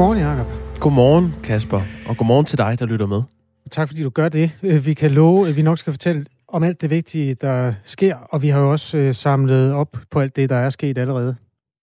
[0.00, 0.46] Godmorgen, Jacob.
[0.80, 3.22] Godmorgen, Kasper, og godmorgen til dig, der lytter med.
[3.70, 4.50] Tak fordi du gør det.
[4.62, 8.16] Øh, vi kan love, at vi nok skal fortælle om alt det vigtige, der sker,
[8.16, 11.36] og vi har jo også øh, samlet op på alt det, der er sket allerede.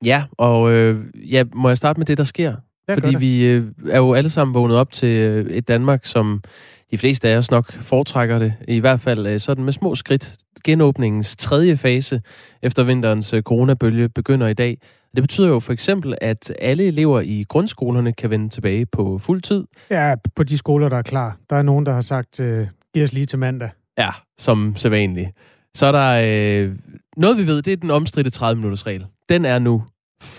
[0.06, 2.56] Ja, og øh, ja, må jeg starte med det, der sker?
[2.89, 6.44] Ja, Fordi vi øh, er jo alle sammen vågnet op til øh, et Danmark, som
[6.92, 10.38] de fleste af os nok foretrækker det, i hvert fald øh, sådan med små skridt.
[10.64, 12.22] Genåbningens tredje fase
[12.61, 14.78] efter vinterens øh, coronabølge begynder i dag.
[15.18, 19.42] Det betyder jo for eksempel, at alle elever i grundskolerne kan vende tilbage på fuld
[19.42, 19.64] tid.
[19.89, 21.38] Ja, på de skoler, der er klar.
[21.50, 23.70] Der er nogen, der har sagt, øh, giv os lige til mandag.
[23.98, 25.30] Ja, som sædvanligt.
[25.74, 26.22] Så er der
[26.66, 26.75] øh,
[27.18, 29.06] noget, vi ved, det er den omstridte 30-minutters regel.
[29.30, 29.84] Den er nu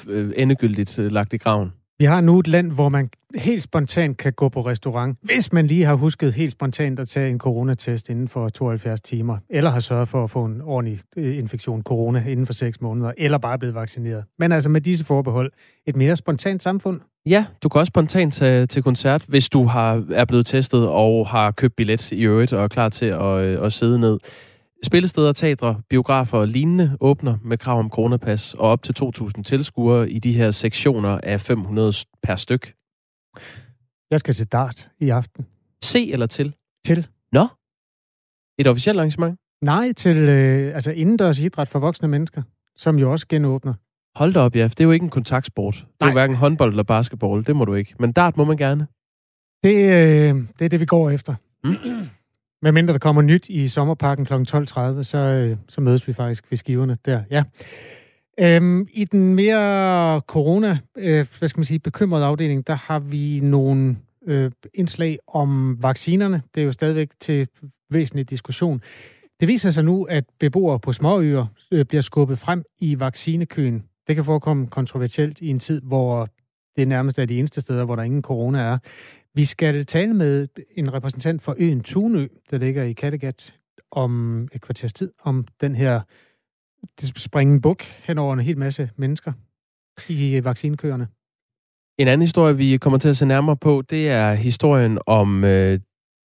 [0.09, 1.73] øh, endegyldigt øh, lagt i graven.
[2.01, 5.67] Vi har nu et land, hvor man helt spontant kan gå på restaurant, hvis man
[5.67, 9.81] lige har husket helt spontant at tage en coronatest inden for 72 timer, eller har
[9.81, 13.53] sørget for at få en ordentlig øh, infektion corona inden for 6 måneder, eller bare
[13.53, 14.25] er blevet vaccineret.
[14.39, 15.53] Men altså med disse forbehold,
[15.87, 17.01] et mere spontant samfund.
[17.27, 21.27] Ja, du kan også spontant tage til koncert, hvis du har, er blevet testet og
[21.27, 24.19] har købt billet i øvrigt og er klar til at, øh, at sidde ned.
[24.83, 30.11] Spillesteder, teatre, biografer og lignende åbner med krav om coronapas og op til 2.000 tilskuere
[30.11, 32.75] i de her sektioner af 500 per styk.
[34.11, 35.47] Jeg skal til dart i aften.
[35.83, 36.55] Se eller til?
[36.87, 37.07] Til?
[37.33, 37.47] Nå?
[38.59, 39.39] Et officielt arrangement?
[39.63, 42.43] Nej, til øh, altså indendørs idræt for voksne mennesker,
[42.77, 43.75] som jo også genåbner.
[44.17, 44.65] Hold da op, ja.
[44.65, 45.75] Det er jo ikke en kontaktsport.
[45.75, 46.09] Det er Nej.
[46.09, 47.47] jo hverken håndbold eller basketball.
[47.47, 47.95] Det må du ikke.
[47.99, 48.87] Men dart må man gerne.
[49.65, 51.35] Det, øh, det er det, vi går efter.
[51.65, 51.77] Mm.
[52.63, 54.33] Med mindre der kommer nyt i sommerparken kl.
[54.33, 57.23] 12.30, så, øh, så mødes vi faktisk ved skiverne der.
[57.31, 57.45] Ja.
[58.41, 63.41] Øhm, I den mere corona, øh, hvad skal man sige, bekymrede afdeling, der har vi
[63.41, 66.43] nogle øh, indslag om vaccinerne.
[66.55, 67.49] Det er jo stadigvæk til
[67.91, 68.83] væsentlig diskussion.
[69.41, 73.85] Det viser sig nu, at beboere på småøer øh, bliver skubbet frem i vaccinekøen.
[74.07, 76.29] Det kan forekomme kontroversielt i en tid, hvor
[76.77, 78.79] det nærmest er de eneste steder, hvor der ingen corona er.
[79.39, 83.55] Vi skal tale med en repræsentant for øen Tunø, der ligger i Kattegat,
[83.91, 86.01] om et kvarters tid, om den her
[87.17, 89.33] springen buk hen over en hel masse mennesker
[90.09, 91.09] i vaccinekøerne.
[91.99, 95.81] En anden historie, vi kommer til at se nærmere på, det er historien om øh,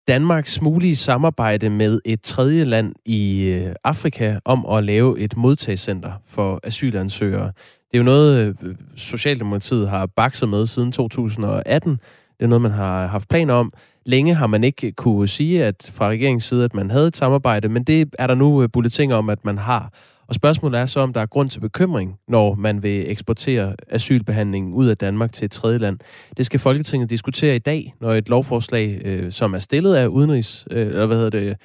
[0.08, 6.14] Danmarks mulige samarbejde med et tredje land i øh, Afrika om at lave et modtagscenter
[6.26, 7.48] for asylansøgere.
[7.92, 12.00] Det er jo noget, øh, øh Socialdemokratiet har bakset med siden 2018.
[12.44, 13.74] Det er noget, man har haft planer om.
[14.06, 17.70] Længe har man ikke kunne sige at fra regeringens side, at man havde et samarbejde,
[17.70, 19.94] men det er der nu øh, bulletiner om, at man har.
[20.28, 24.74] Og spørgsmålet er så, om der er grund til bekymring, når man vil eksportere asylbehandlingen
[24.74, 26.00] ud af Danmark til et tredje land.
[26.38, 30.68] Det skal Folketinget diskutere i dag, når et lovforslag, øh, som er stillet af udenrigs,
[30.72, 31.58] øh, eller hvad hedder det,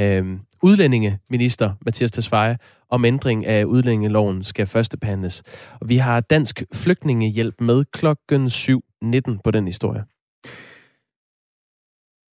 [0.00, 2.56] øh, udlændingeminister Mathias Tesfaye,
[2.90, 5.42] om ændring af udlændingeloven skal førstebehandles.
[5.80, 10.04] Og vi har Dansk Flygtningehjælp med klokken 7.19 på den historie.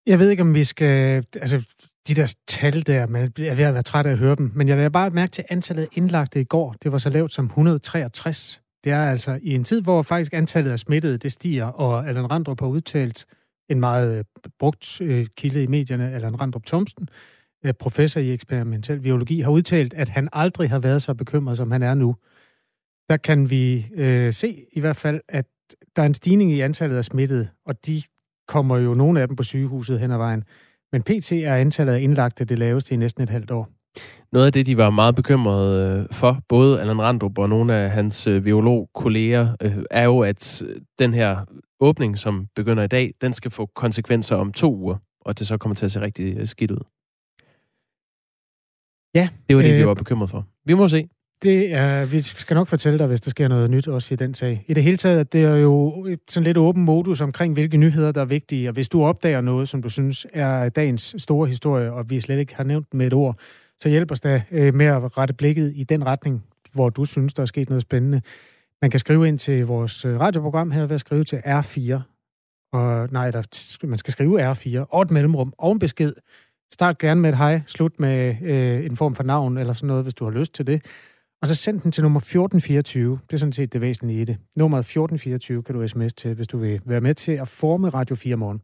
[0.05, 1.25] Jeg ved ikke, om vi skal...
[1.35, 1.63] Altså,
[2.07, 4.67] de der tal der, man er ved at være træt af at høre dem, men
[4.67, 6.75] jeg vil bare mærke til antallet af indlagte i går.
[6.83, 8.61] Det var så lavt som 163.
[8.83, 12.31] Det er altså i en tid, hvor faktisk antallet af smittede, det stiger, og Allan
[12.31, 13.25] Randrup har udtalt
[13.69, 14.23] en meget øh,
[14.59, 17.09] brugt øh, kilde i medierne, Allan Randrup Thomsen,
[17.65, 21.71] øh, professor i eksperimentel biologi, har udtalt, at han aldrig har været så bekymret, som
[21.71, 22.15] han er nu.
[23.09, 25.45] Der kan vi øh, se i hvert fald, at
[25.95, 28.01] der er en stigning i antallet af smittede, og de
[28.47, 30.43] kommer jo nogle af dem på sygehuset hen ad vejen.
[30.91, 33.69] Men PT er antallet af indlagte det laveste i næsten et halvt år.
[34.31, 37.91] Noget af det, de var meget bekymrede øh, for, både Allan Randrup og nogle af
[37.91, 40.63] hans øh, biologkolleger, øh, er jo, at
[40.99, 41.45] den her
[41.79, 45.47] åbning, som begynder i dag, den skal få konsekvenser om to uger, og at det
[45.47, 46.83] så kommer til at se rigtig skidt ud.
[49.15, 49.29] Ja.
[49.49, 50.47] Det var det, de øh, var bekymret for.
[50.65, 51.09] Vi må se.
[51.43, 54.33] Det er, vi skal nok fortælle dig, hvis der sker noget nyt også i den
[54.33, 54.65] sag.
[54.67, 58.11] I det hele taget, det er jo et sådan lidt åben modus omkring, hvilke nyheder,
[58.11, 58.69] der er vigtige.
[58.69, 62.39] Og hvis du opdager noget, som du synes er dagens store historie, og vi slet
[62.39, 63.39] ikke har nævnt med et ord,
[63.81, 67.33] så hjælp os da øh, med at rette blikket i den retning, hvor du synes,
[67.33, 68.21] der er sket noget spændende.
[68.81, 71.99] Man kan skrive ind til vores øh, radioprogram her ved at skrive til R4.
[72.73, 76.13] Og nej, der, man skal skrive R4 og et mellemrum og en besked.
[76.73, 80.03] Start gerne med et hej, slut med øh, en form for navn eller sådan noget,
[80.03, 80.81] hvis du har lyst til det.
[81.43, 83.19] Og så send den til nummer 1424.
[83.27, 84.37] Det er sådan set det væsentlige i det.
[84.55, 88.15] Nummer 1424 kan du sms til, hvis du vil være med til at forme Radio
[88.15, 88.61] 4 morgen.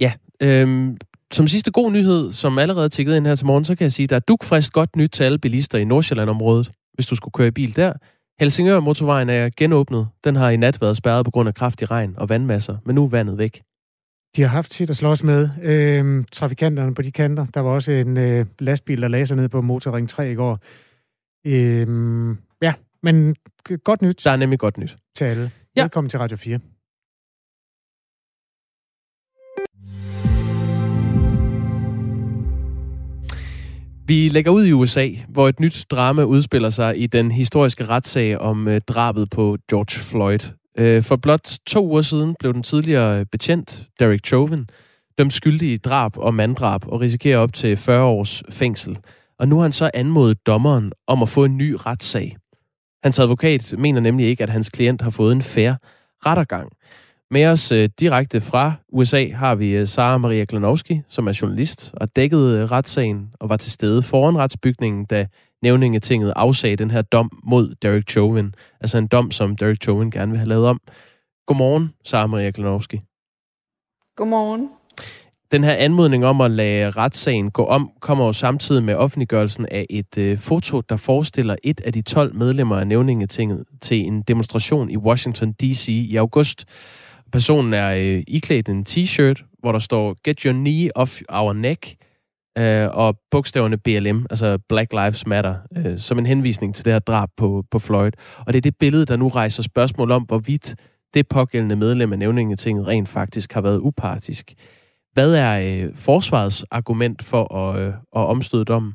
[0.00, 0.12] Ja,
[0.42, 0.96] øhm,
[1.32, 4.04] som sidste god nyhed, som allerede tikket ind her til morgen, så kan jeg sige,
[4.04, 7.48] at der er dukfrisk godt nyt til alle bilister i Nordsjælland-området, hvis du skulle køre
[7.48, 7.92] i bil der.
[8.40, 10.08] Helsingør motorvejen er genåbnet.
[10.24, 13.04] Den har i nat været spærret på grund af kraftig regn og vandmasser, men nu
[13.04, 13.62] er vandet væk.
[14.36, 15.48] De har haft sit at slås med.
[15.62, 17.46] Øhm, trafikanterne på de kanter.
[17.54, 20.60] Der var også en øh, lastbil, der lagde sig ned på Motorring 3 i går.
[21.46, 23.36] Øhm, ja, men
[23.84, 24.20] godt nyt.
[24.24, 24.96] Der er nemlig godt nyt.
[25.16, 25.50] Til alle.
[25.76, 25.82] Ja.
[25.82, 26.60] Velkommen til Radio 4.
[34.06, 38.38] Vi lægger ud i USA, hvor et nyt drama udspiller sig i den historiske retssag
[38.38, 40.52] om øh, drabet på George Floyd.
[40.78, 44.66] Øh, for blot to uger siden blev den tidligere betjent, Derek Chauvin,
[45.18, 48.98] dømt skyldig i drab og manddrab og risikerer op til 40 års fængsel.
[49.38, 52.36] Og nu har han så anmodet dommeren om at få en ny retssag.
[53.02, 55.74] Hans advokat mener nemlig ikke, at hans klient har fået en fair
[56.26, 56.72] rettergang.
[57.30, 61.94] Med os øh, direkte fra USA har vi øh, Sara Maria Glanowski, som er journalist
[61.94, 65.26] og dækkede øh, retssagen og var til stede foran retsbygningen, da
[65.62, 68.54] nævningetinget afsagde den her dom mod Derek Chauvin.
[68.80, 70.80] Altså en dom, som Derek Chauvin gerne vil have lavet om.
[71.46, 73.00] Godmorgen, Sara Maria Glanowski.
[74.16, 74.70] Godmorgen.
[75.52, 79.86] Den her anmodning om at lade retssagen gå om, kommer jo samtidig med offentliggørelsen af
[79.90, 84.90] et øh, foto, der forestiller et af de 12 medlemmer af nævningetinget til en demonstration
[84.90, 85.88] i Washington D.C.
[85.88, 86.64] i august.
[87.32, 91.94] Personen er øh, iklædt en t-shirt, hvor der står Get your knee off our neck,
[92.58, 97.00] øh, og bogstaverne BLM, altså Black Lives Matter, øh, som en henvisning til det her
[97.00, 98.12] drab på, på Floyd.
[98.38, 100.74] Og det er det billede, der nu rejser spørgsmål om, hvorvidt
[101.14, 104.54] det pågældende medlem af nævningetinget rent faktisk har været upartisk.
[105.16, 108.92] Hvad er øh, forsvarets argument for at, øh, at omstøde dommen?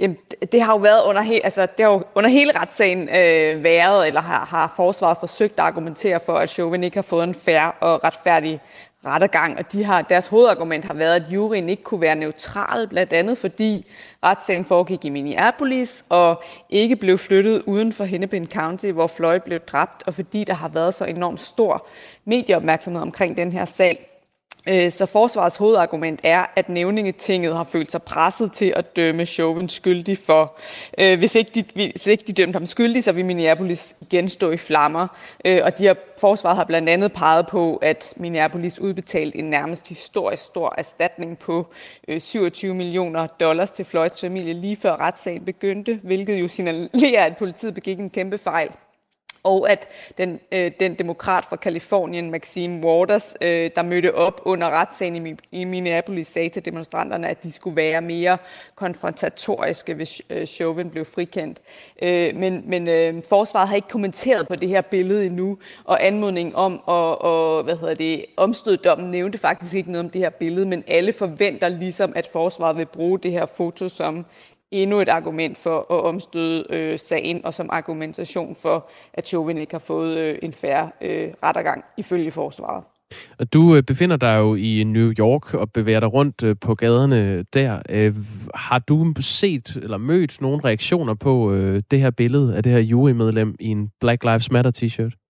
[0.00, 0.16] Jamen,
[0.52, 4.06] det har jo været under, he, altså, det har jo under hele retssagen øh, været,
[4.06, 7.76] eller har, har forsvaret forsøgt at argumentere for, at Chauvin ikke har fået en fair
[7.80, 8.60] og retfærdig
[9.06, 13.12] rettergang, og de har, deres hovedargument har været, at juryen ikke kunne være neutral, blandt
[13.12, 13.86] andet fordi
[14.24, 19.60] retssagen foregik i Minneapolis og ikke blev flyttet uden for Hennepin County, hvor Floyd blev
[19.60, 21.86] dræbt, og fordi der har været så enormt stor
[22.24, 24.07] medieopmærksomhed omkring den her sag.
[24.68, 29.68] Øh, så forsvarets hovedargument er, at nævningetinget har følt sig presset til at dømme Chauvin
[29.68, 30.58] skyldig for.
[30.98, 34.50] Øh, hvis, ikke de, hvis ikke de dømte ham skyldig, så vil Minneapolis igen stå
[34.50, 35.06] i flammer.
[35.44, 39.88] Øh, og de har, forsvaret har blandt andet peget på, at Minneapolis udbetalte en nærmest
[39.88, 41.66] historisk stor erstatning på
[42.18, 47.74] 27 millioner dollars til Floyds familie lige før retssagen begyndte, hvilket jo signalerer, at politiet
[47.74, 48.70] begik en kæmpe fejl
[49.48, 54.70] og at den, øh, den demokrat fra Kalifornien, Maxime Waters, øh, der mødte op under
[54.70, 58.38] retssagen i, i Minneapolis, sagde til demonstranterne, at de skulle være mere
[58.74, 61.58] konfrontatoriske, hvis øh, Chauvin blev frikendt.
[62.02, 66.54] Øh, men men øh, forsvaret har ikke kommenteret på det her billede endnu, og anmodningen
[66.54, 70.66] om at og, hvad hedder det, omstøddommen nævnte faktisk ikke noget om det her billede,
[70.66, 74.26] men alle forventer ligesom, at forsvaret vil bruge det her foto som
[74.72, 79.74] endnu et argument for at omstøde øh, sagen, og som argumentation for, at Chauvin ikke
[79.74, 82.84] har fået øh, en færre øh, rettergang ifølge forsvaret.
[83.38, 86.74] Og Du øh, befinder dig jo i New York og bevæger dig rundt øh, på
[86.74, 87.82] gaderne der.
[87.88, 88.16] Øh,
[88.54, 91.54] har du set eller mødt nogle reaktioner på
[91.90, 95.27] det her billede af det her jurymedlem i en Black Lives Matter t-shirt?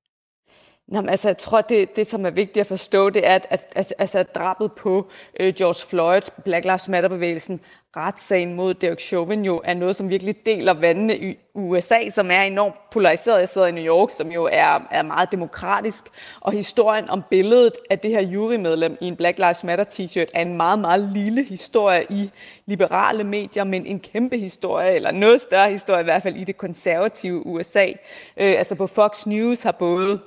[0.88, 3.46] Nå, men altså, jeg tror, det, det, som er vigtigt at forstå, det er, at,
[3.50, 7.60] at, at, altså, at drabet på øh, George Floyd, Black Lives Matter-bevægelsen,
[7.96, 12.42] retssagen mod Derek Chauvin jo er noget, som virkelig deler vandene i USA, som er
[12.42, 13.40] enormt polariseret.
[13.40, 16.04] Jeg sidder i New York, som jo er, er meget demokratisk.
[16.40, 20.42] Og historien om billedet af det her jurymedlem i en Black Lives Matter t-shirt er
[20.42, 22.30] en meget, meget lille historie i
[22.66, 26.56] liberale medier, men en kæmpe historie, eller noget større historie i hvert fald i det
[26.56, 27.86] konservative USA.
[28.36, 30.20] Øh, altså på Fox News har både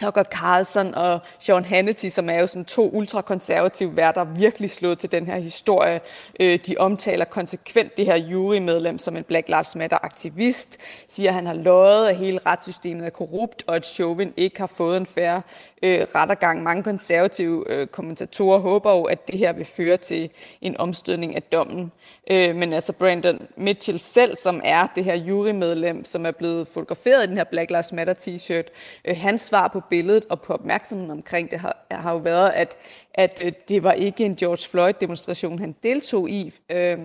[0.00, 5.12] Tucker Carlson og Sean Hannity, som er jo sådan to ultrakonservative værter, virkelig slået til
[5.12, 6.00] den her historie.
[6.40, 10.76] Øh, de omtaler konsekvent det her jurymedlem som en Black Lives Matter-aktivist,
[11.08, 14.66] siger, at han har løjet, at hele retssystemet er korrupt, og at Chauvin ikke har
[14.66, 15.42] fået en færre
[15.82, 16.62] øh, rettergang.
[16.62, 20.30] Mange konservative øh, kommentatorer håber jo, at det her vil føre til
[20.60, 21.92] en omstødning af dommen.
[22.30, 27.24] Øh, men altså Brandon Mitchell selv, som er det her jurymedlem, som er blevet fotograferet
[27.24, 28.70] i den her Black Lives Matter t-shirt,
[29.04, 32.76] øh, hans svar på billedet og på opmærksomheden omkring det har, har jo været, at,
[33.14, 36.52] at øh, det var ikke en George Floyd-demonstration, han deltog i.
[36.70, 36.98] Øh,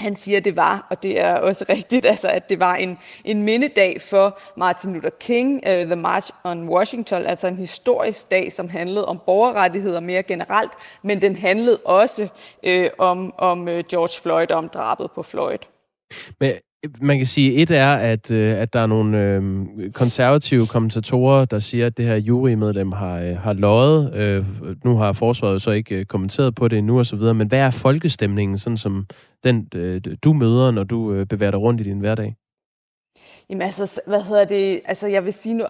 [0.00, 2.98] han siger, at det var, og det er også rigtigt, altså, at det var en,
[3.24, 8.52] en mindedag for Martin Luther King, uh, The March on Washington, altså en historisk dag,
[8.52, 10.72] som handlede om borgerrettigheder mere generelt,
[11.02, 12.28] men den handlede også
[12.66, 15.58] uh, om, om øh, George Floyd om drabet på Floyd.
[16.40, 16.54] Men
[17.00, 19.42] man kan sige, et er, at, øh, at der er nogle øh,
[19.92, 24.14] konservative kommentatorer, der siger, at det her jurymedlem har, øh, har løjet.
[24.14, 24.44] Øh,
[24.84, 27.58] nu har forsvaret så ikke øh, kommenteret på det endnu og så videre, men hvad
[27.58, 29.06] er folkestemningen, sådan som
[29.44, 32.36] den øh, du møder, når du øh, bevæger dig rundt i din hverdag?
[33.50, 34.80] Jamen altså, hvad hedder det?
[34.84, 35.64] Altså, jeg vil sige nu,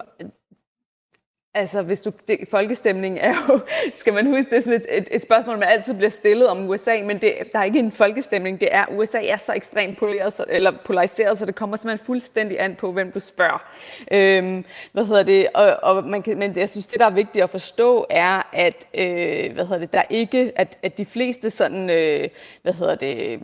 [1.55, 3.59] Altså, hvis du, det, folkestemning er jo,
[3.99, 6.69] skal man huske, det er sådan et, et, et spørgsmål, man altid bliver stillet om
[6.69, 8.61] USA, men det, der er ikke en folkestemning.
[8.61, 12.75] Det er, USA er så ekstremt poleret, eller polariseret, så det kommer simpelthen fuldstændig an
[12.75, 13.63] på, hvem du spørger.
[14.11, 15.47] Øhm, hvad hedder det?
[15.53, 18.49] Og, og man kan, men det, jeg synes, det, der er vigtigt at forstå, er,
[18.53, 22.29] at, øh, hvad hedder det, der ikke, at, at de fleste sådan, øh,
[22.61, 23.39] hvad hedder det,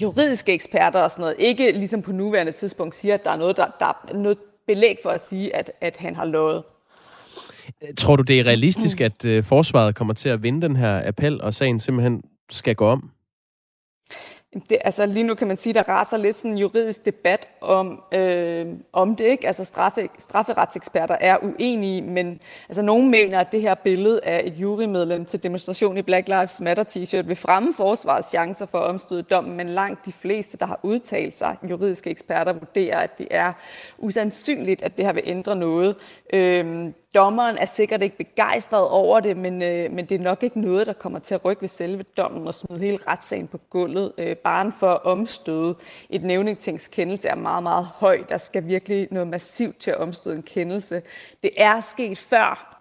[0.00, 3.56] juridiske eksperter og sådan noget ikke ligesom på nuværende tidspunkt siger, at der er noget,
[3.56, 6.62] der, der er noget belæg for at sige, at, at han har lovet.
[7.98, 11.40] Tror du, det er realistisk, at øh, forsvaret kommer til at vinde den her appel,
[11.40, 13.10] og sagen simpelthen skal gå om?
[14.54, 18.02] Det, altså lige nu kan man sige, der raser lidt sådan en juridisk debat om,
[18.12, 19.24] øh, om det.
[19.24, 19.46] Ikke?
[19.46, 24.52] Altså straffe, strafferetseksperter er uenige, men altså, nogen mener, at det her billede af et
[24.52, 29.22] jurymedlem til demonstration i Black Lives Matter t-shirt vil fremme forsvarets chancer for at omstøde
[29.22, 33.52] dommen, men langt de fleste, der har udtalt sig, juridiske eksperter, vurderer, at det er
[33.98, 35.96] usandsynligt, at det her vil ændre noget.
[36.32, 40.60] Øh, Dommeren er sikkert ikke begejstret over det, men, øh, men det er nok ikke
[40.60, 44.12] noget, der kommer til at rykke ved selve dommen og smide hele retssagen på gulvet.
[44.18, 45.74] Øh, bare for at omstøde
[46.10, 48.22] et nævningtingskendelse er meget, meget høj.
[48.28, 51.02] Der skal virkelig noget massivt til at omstøde en kendelse.
[51.42, 52.73] Det er sket før,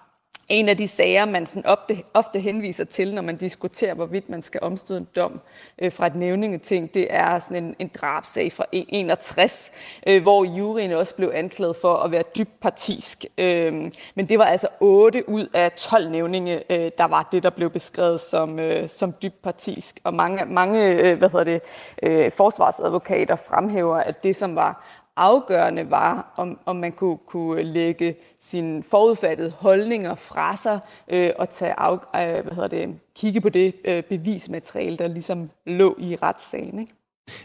[0.49, 4.43] en af de sager, man sådan ofte, ofte henviser til, når man diskuterer, hvorvidt man
[4.43, 5.41] skal omstøde en dom
[5.79, 9.71] øh, fra et nævningeting, det er sådan en, en drabsag fra 61,
[10.07, 13.25] øh, hvor juryen også blev anklaget for at være dybt partisk.
[13.37, 13.73] Øh,
[14.15, 17.69] men det var altså 8 ud af 12 nævninge, øh, der var det, der blev
[17.69, 19.99] beskrevet som, øh, som dybt partisk.
[20.03, 21.61] Og mange, mange øh, hvad hedder det,
[22.03, 28.15] øh, forsvarsadvokater fremhæver, at det, som var afgørende var, om, om man kunne, kunne lægge
[28.41, 33.49] sine forudfattede holdninger fra sig øh, og tage af, øh, hvad hedder det, kigge på
[33.49, 36.79] det øh, bevismateriale, der ligesom lå i retssagen.
[36.79, 36.93] Ikke?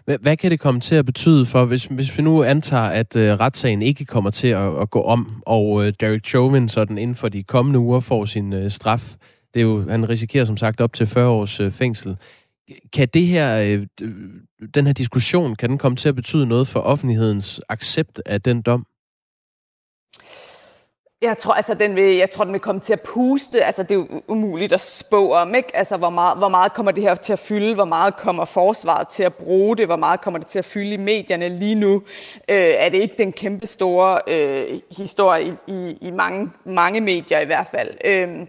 [0.04, 3.16] Hvad, hvad kan det komme til at betyde for, hvis, hvis vi nu antager, at
[3.16, 7.16] øh, retssagen ikke kommer til at, at gå om, og øh, Derek Chauvin sådan inden
[7.16, 9.14] for de kommende uger får sin øh, straf?
[9.54, 12.16] Det er jo, han risikerer som sagt op til 40 års øh, fængsel.
[12.92, 13.86] Kan det her, øh,
[14.74, 18.62] den her diskussion, kan den komme til at betyde noget for offentlighedens accept af den
[18.62, 18.86] dom?
[21.22, 23.64] Jeg tror, altså, den vil, jeg tror, den vil komme til at puste.
[23.64, 25.76] Altså, det er jo umuligt at spå om, ikke?
[25.76, 27.74] Altså, hvor meget, hvor meget kommer det her til at fylde?
[27.74, 29.86] Hvor meget kommer forsvaret til at bruge det?
[29.86, 31.94] Hvor meget kommer det til at fylde i medierne lige nu?
[32.48, 37.40] Øh, er det ikke den kæmpe store øh, historie i, i, i mange, mange medier
[37.40, 37.94] i hvert fald?
[38.04, 38.46] Øh,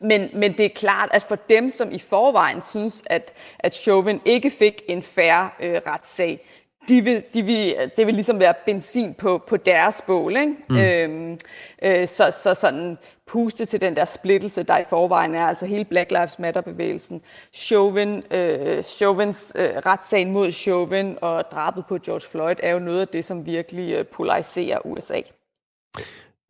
[0.00, 4.20] men, men det er klart, at for dem, som i forvejen synes, at, at Chauvin
[4.24, 6.40] ikke fik en færre øh, retssag,
[6.88, 10.36] de vil, de vil, det vil ligesom være benzin på, på deres bål.
[10.36, 10.54] Ikke?
[10.68, 10.76] Mm.
[10.76, 11.38] Øhm,
[11.82, 15.84] øh, så, så sådan puste til den der splittelse, der i forvejen er, altså hele
[15.84, 17.20] Black Lives Matter-bevægelsen.
[17.54, 23.00] Chauvin, øh, Chauvins øh, retssag mod Chauvin og drabet på George Floyd er jo noget
[23.00, 25.20] af det, som virkelig øh, polariserer USA.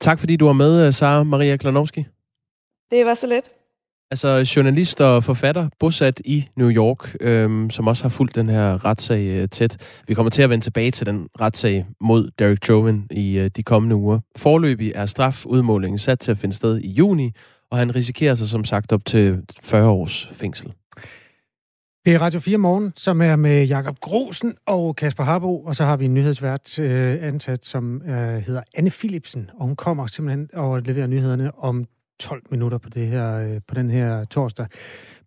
[0.00, 2.07] Tak fordi du var med, Sara Maria Klanowski.
[2.90, 3.49] Det var så let.
[4.11, 8.85] Altså journalist og forfatter, bosat i New York, øhm, som også har fulgt den her
[8.85, 10.00] retssag øh, tæt.
[10.09, 13.62] Vi kommer til at vende tilbage til den retssag mod Derek Chauvin i øh, de
[13.62, 14.21] kommende uger.
[14.37, 17.31] Forløbig er strafudmålingen sat til at finde sted i juni,
[17.71, 20.73] og han risikerer sig som sagt op til 40 års fængsel.
[22.05, 25.85] Det er Radio 4 Morgen, som er med Jakob Grosen og Kasper Harbo, og så
[25.85, 30.49] har vi en nyhedsvært øh, ansat, som øh, hedder Anne Philipsen, og hun kommer simpelthen
[30.52, 31.87] og leverer nyhederne om
[32.20, 34.66] 12 minutter på, det her, øh, på den her torsdag.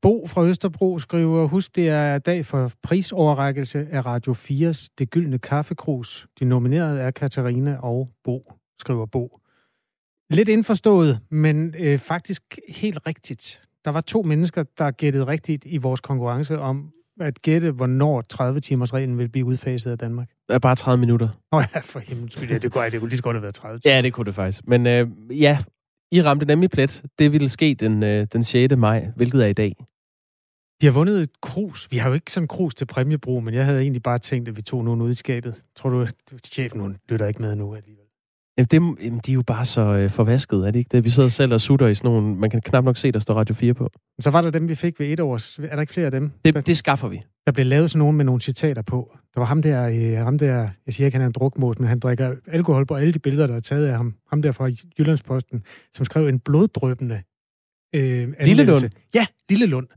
[0.02, 5.40] Bo fra Østerbro skriver, husk, det er dag for prisoverrækkelse af Radio 4's Det Gyldne
[5.40, 6.28] Kaffekrus.
[6.40, 9.40] De nominerede er Katarina og Bo, skriver Bo.
[10.30, 13.62] Lidt indforstået, men øh, faktisk helt rigtigt.
[13.86, 18.94] Der var to mennesker, der gættede rigtigt i vores konkurrence om at gætte, hvornår 30-timers
[18.94, 20.30] reglen vil blive udfaset af Danmark.
[20.48, 21.28] Det er bare 30 minutter.
[21.52, 22.50] Åh oh, ja, for himmelens skyld.
[22.50, 23.96] Ja, det kunne, det kunne lige så godt have været 30 timer.
[23.96, 24.68] Ja, det kunne det faktisk.
[24.68, 25.08] Men øh,
[25.42, 25.58] ja,
[26.12, 27.04] i ramte nemlig plet.
[27.20, 28.76] Det ville ske den, øh, den 6.
[28.78, 29.76] maj, hvilket er i dag.
[30.82, 31.88] De har vundet et krus.
[31.92, 34.58] Vi har jo ikke sådan krus til præmiebrug, men jeg havde egentlig bare tænkt, at
[34.58, 35.62] vi tog nogen ud i skabet.
[35.76, 36.08] Tror du,
[36.54, 38.06] chefen hun lytter ikke med nu alligevel?
[38.58, 41.04] Jamen, det, jamen, de er jo bare så øh, forvasket, er det ikke det?
[41.04, 42.36] Vi sidder selv og sutter i sådan nogle...
[42.36, 43.90] Man kan knap nok se, der står Radio 4 på.
[44.20, 45.60] Så var der dem, vi fik ved et års...
[45.60, 46.32] Er der ikke flere af dem?
[46.46, 47.22] Det, det skaffer vi.
[47.46, 49.18] Der blev lavet sådan nogle med nogle citater på.
[49.34, 51.88] Der var ham der, øh, ham der jeg siger ikke, han er en drukmås, men
[51.88, 54.16] han drikker alkohol på alle de billeder, der er taget af ham.
[54.30, 54.70] Ham der fra
[55.00, 57.24] Jyllandsposten, som skrev en bloddrøbende
[57.96, 58.90] øh, Lille Lund?
[59.14, 59.88] Ja, Lille Lund.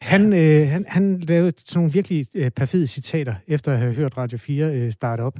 [0.00, 4.16] Han, øh, han, han lavede sådan nogle virkelig øh, perfide citater, efter at have hørt
[4.16, 5.38] Radio 4 øh, starte op.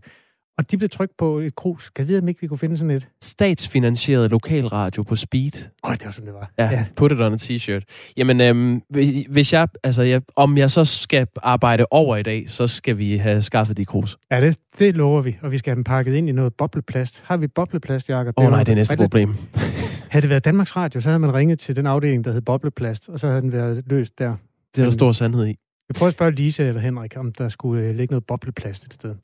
[0.59, 1.91] Og de blev trykt på et krus.
[1.91, 3.09] Kan jeg vide, om ikke vi kunne finde sådan et?
[3.23, 5.69] Statsfinansieret lokalradio på speed.
[5.85, 6.51] Åh, det var sådan, det var.
[6.59, 6.85] Ja, ja.
[6.97, 8.13] put it on a t-shirt.
[8.17, 8.83] Jamen, øhm,
[9.29, 13.17] hvis jeg, altså, jeg, om jeg så skal arbejde over i dag, så skal vi
[13.17, 14.17] have skaffet de krus.
[14.31, 15.37] Ja, det, det lover vi.
[15.43, 17.23] Og vi skal have dem pakket ind i noget bobleplast.
[17.27, 18.35] Har vi bobleplast, Jacob?
[18.37, 19.35] Åh oh, nej, det er næste problem.
[20.11, 23.09] havde det været Danmarks Radio, så havde man ringet til den afdeling, der hed bobleplast,
[23.09, 24.37] og så havde den været løst der.
[24.75, 25.55] Det er der stor sandhed i.
[25.89, 28.95] Vi prøver at spørge Lise eller Henrik, om der skulle øh, ligge noget bobleplast et
[28.95, 29.15] sted.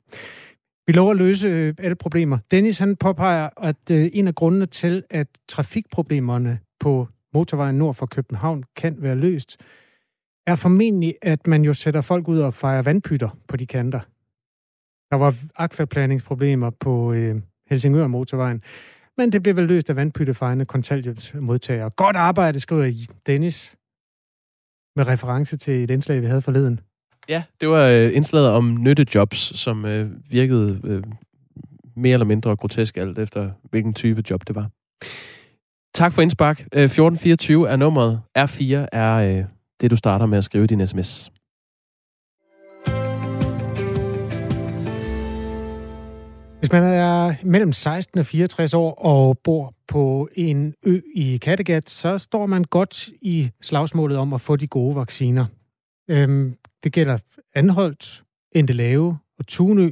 [0.87, 2.37] Vi lover at løse øh, alle problemer.
[2.51, 8.05] Dennis han påpeger, at øh, en af grundene til, at trafikproblemerne på motorvejen nord for
[8.05, 9.57] København kan være løst,
[10.47, 13.99] er formentlig, at man jo sætter folk ud og fejrer vandpytter på de kanter.
[15.11, 18.63] Der var akvaplaningsproblemer på øh, Helsingør motorvejen,
[19.17, 21.89] men det blev vel løst af vandpyttefejrende kontanthjælpsmodtagere.
[21.89, 23.77] Godt arbejde, skriver Dennis,
[24.95, 26.79] med reference til et indslag, vi havde forleden.
[27.29, 31.03] Ja, det var øh, indslaget om nyttejobs, som øh, virkede øh,
[31.95, 34.69] mere eller mindre grotesk alt efter, hvilken type job det var.
[35.93, 36.59] Tak for indspark.
[36.59, 38.21] Øh, 1424 er nummeret.
[38.37, 39.43] R4 er øh,
[39.81, 41.31] det, du starter med at skrive din sms.
[46.59, 51.89] Hvis man er mellem 16 og 64 år og bor på en ø i Kattegat,
[51.89, 55.45] så står man godt i slagsmålet om at få de gode vacciner.
[56.09, 56.55] Øhm,
[56.85, 57.17] det gælder
[57.55, 59.91] Anholdt, Endelave og Tunø,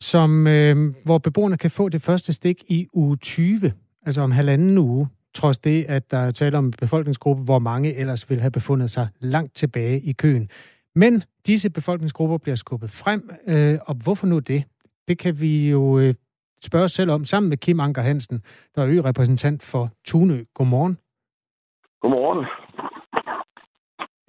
[0.00, 3.72] som, øh, hvor beboerne kan få det første stik i uge 20,
[4.06, 7.94] altså om halvanden uge trods det, at der er tale om en befolkningsgruppe, hvor mange
[7.94, 10.48] ellers ville have befundet sig langt tilbage i køen.
[10.94, 14.64] Men disse befolkningsgrupper bliver skubbet frem, øh, og hvorfor nu det?
[15.08, 16.14] Det kan vi jo øh,
[16.64, 18.42] spørge os selv om, sammen med Kim Anker Hansen,
[18.74, 20.44] der er ø-repræsentant for Tunø.
[20.54, 20.98] Godmorgen.
[22.00, 22.46] Godmorgen.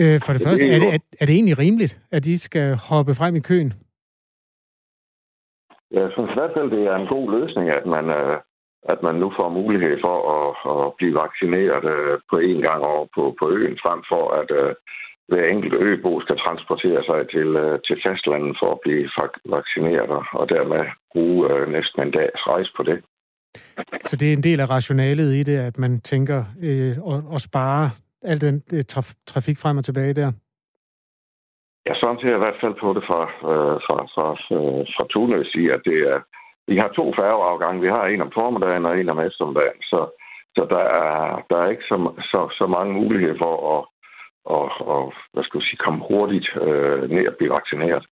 [0.01, 2.75] Øh, for det, det første, er det, er, er det egentlig rimeligt, at de skal
[2.89, 3.73] hoppe frem i køen?
[5.91, 8.37] Jeg synes i hvert fald, det er en god løsning, at man øh,
[8.93, 13.05] at man nu får mulighed for at, at blive vaccineret øh, på én gang over
[13.15, 14.75] på, på øen, frem for at øh,
[15.29, 19.09] hver enkelt øbo skal transportere sig til, øh, til fastlandet for at blive
[19.57, 22.97] vaccineret, og dermed bruge øh, næsten en dags rejse på det.
[24.09, 27.41] Så det er en del af rationalet i det, at man tænker øh, at, at
[27.41, 27.91] spare
[28.23, 30.31] al den øh, traf, trafik frem og tilbage der?
[31.85, 35.03] Ja, sådan ser jeg i hvert fald på det fra, øh, fra, fra, øh, fra
[35.09, 36.19] Tunøs sige, at det er,
[36.67, 37.81] vi har to færgeafgange.
[37.81, 39.81] Vi har en om formiddagen og en om eftermiddagen.
[39.91, 39.99] Så,
[40.55, 41.97] så der, er, der er ikke så,
[42.31, 43.81] så, så mange muligheder for at,
[44.55, 48.05] at, og, hvad skal jeg sige, komme hurtigt øh, ned og blive vaccineret.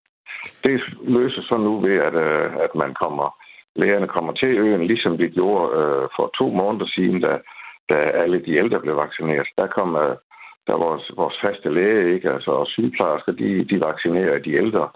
[0.63, 0.82] Det
[1.18, 3.28] løses så nu ved, at, øh, at man kommer,
[3.76, 7.34] lægerne kommer til øen, ligesom vi gjorde øh, for to måneder siden, da,
[7.89, 9.48] da alle de ældre blev vaccineret.
[9.58, 10.15] Der kom øh,
[10.67, 12.32] der vores, vores faste læge, ikke?
[12.32, 14.89] Altså, og sygeplejersker, de, de vaccinerer de ældre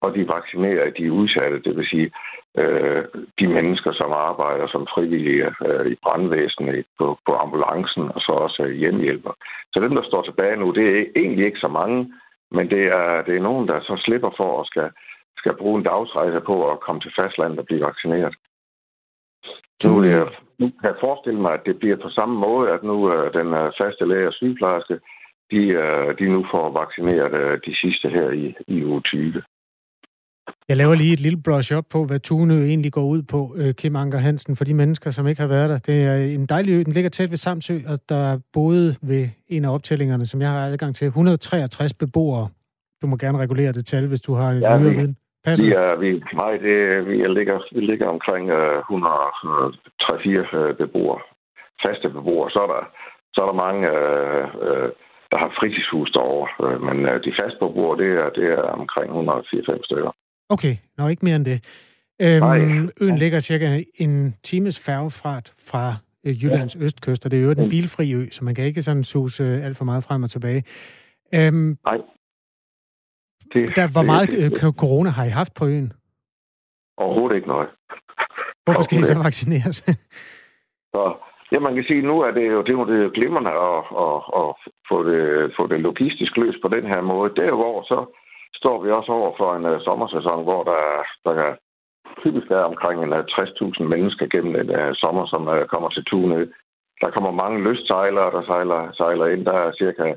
[0.00, 2.10] og de vaccinerer de udsatte, det vil sige
[2.58, 3.04] øh,
[3.40, 8.62] de mennesker, som arbejder som frivillige øh, i brandvæsenet, på, på ambulancen og så også
[8.62, 9.32] øh, hjemmehjælper.
[9.72, 12.12] Så dem, der står tilbage nu, det er egentlig ikke så mange,
[12.50, 14.90] men det er, det er nogen, der så slipper for at skal,
[15.36, 18.34] skal bruge en dagsrejse på at komme til fastlandet og blive vaccineret.
[19.84, 20.26] Nu, jeg,
[20.58, 23.48] nu kan jeg forestille mig, at det bliver på samme måde, at nu øh, den
[23.54, 24.98] øh, faste læge og sygeplejerske,
[25.50, 29.42] de, øh, de nu får vaccineret øh, de sidste her i, i uge 20.
[30.68, 33.96] Jeg laver lige et lille brush op på, hvad Tunø egentlig går ud på, Kim
[33.96, 35.78] Anker Hansen, for de mennesker, som ikke har været der.
[35.78, 39.28] Det er en dejlig ø, den ligger tæt ved Samsø, og der er boet ved
[39.48, 42.48] en af optællingerne, som jeg har adgang til, 163 beboere.
[43.02, 45.16] Du må gerne regulere det tal, hvis du har en ja, nyere viden.
[45.46, 45.66] Passer?
[45.66, 46.08] Vi er, vi,
[46.42, 46.76] nej, det,
[47.08, 51.20] vi, ligger, vi ligger omkring uh, 103-4 uh, beboere,
[51.84, 52.50] faste beboere.
[52.50, 52.82] Så er der,
[53.34, 54.88] så er der mange, uh, uh,
[55.30, 59.08] der har fritidshus derovre, uh, men uh, de faste beboere, det er, det er omkring
[59.10, 60.12] 104-5 stykker.
[60.48, 61.58] Okay, nå ikke mere end det.
[62.20, 66.80] Øhm, øen ligger cirka en times færgefart fra øh, Jyllands ja.
[66.84, 69.64] østkyst, og det er jo en bilfri ø, så man kan ikke sådan suse øh,
[69.64, 70.64] alt for meget frem og tilbage.
[71.34, 71.98] Øhm, Nej.
[73.54, 75.92] Det, der, hvor meget det, det, corona har I haft på øen?
[76.96, 77.68] Overhovedet ikke noget.
[78.64, 79.76] Hvorfor skal I så vaccineres?
[80.94, 81.02] så,
[81.52, 84.18] ja, man kan sige, nu er det jo, det er jo det glimrende at, at,
[84.40, 84.48] at
[84.88, 85.20] få, det,
[85.56, 87.34] få det logistisk løst på den her måde.
[87.36, 87.98] Der hvor så
[88.54, 90.82] står vi også over for en uh, sommersæson, hvor der,
[91.24, 91.52] der er
[92.22, 95.88] typisk er omkring en, uh, øh, 60.000 mennesker gennem en uh, sommer, som uh, kommer
[95.88, 96.46] til Tunø.
[97.00, 99.44] Der kommer mange lystsejlere, der sejler, sejler ind.
[99.44, 100.14] Der er cirka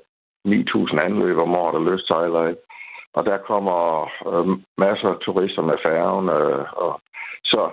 [0.48, 2.58] 9.000 anløb om året, der lystsejler ind.
[3.14, 6.30] Og der kommer øh, masser af turister med færgen.
[6.30, 7.02] Øh, og
[7.44, 7.72] så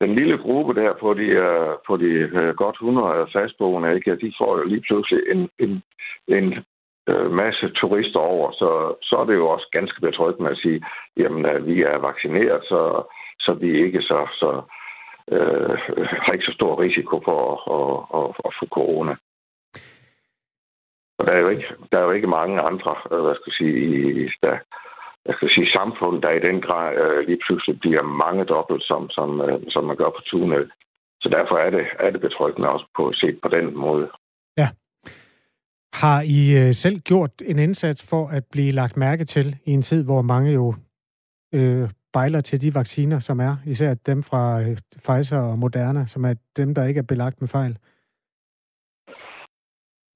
[0.00, 4.32] den lille gruppe der på de, øh, på de øh, godt 100 fastboende, ikke, de
[4.38, 5.82] får jo lige pludselig en, en,
[6.28, 6.64] en
[7.08, 10.84] øh, masse turister over, så, så er det jo også ganske betryggende at sige,
[11.16, 13.02] jamen at vi er vaccineret, så,
[13.40, 14.62] så vi ikke så, så
[15.32, 15.78] øh,
[16.22, 19.16] har ikke så stor risiko for at, at, at, at få corona.
[21.18, 23.58] Og der er jo ikke, der er jo ikke mange andre, øh, hvad skal jeg
[23.60, 24.54] sige, der,
[25.26, 29.10] jeg skal sige, samfund, der i den grad øh, lige pludselig bliver mange dobbelt, som,
[29.10, 30.62] som, øh, som man gør på Tunø.
[31.20, 34.08] Så derfor er det, er det betryggende også på set på den måde.
[34.58, 34.68] Ja.
[35.94, 39.82] Har I øh, selv gjort en indsats for at blive lagt mærke til i en
[39.82, 40.74] tid, hvor mange jo
[41.54, 44.76] øh, bejler til de vacciner, som er, især dem fra øh,
[45.06, 47.76] Pfizer og Moderna, som er dem, der ikke er belagt med fejl?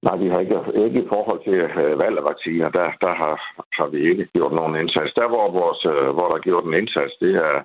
[0.05, 3.35] Nej, vi har ikke, ikke i forhold til øh, valg af vacciner, der, der har,
[3.77, 5.13] har vi ikke gjort nogen indsats.
[5.13, 7.63] Der, hvor, vores, øh, hvor der er gjort en indsats, det er,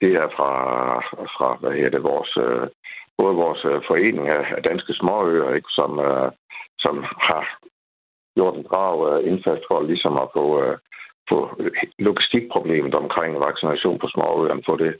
[0.00, 0.52] det er fra,
[1.36, 2.68] fra hvad hedder det, vores, øh,
[3.18, 6.30] både vores øh, forening af, af danske småøer, ikke, som, øh,
[6.78, 6.94] som
[7.28, 7.42] har
[8.36, 10.76] gjort en grav øh, indsats for ligesom at få, øh,
[11.30, 11.38] få
[11.98, 14.92] logistikproblemet omkring vaccination på småøerne, få det,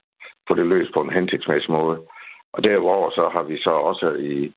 [0.49, 1.97] få det løst på en hensigtsmæssig måde.
[2.55, 4.53] Og derudover så har vi så også i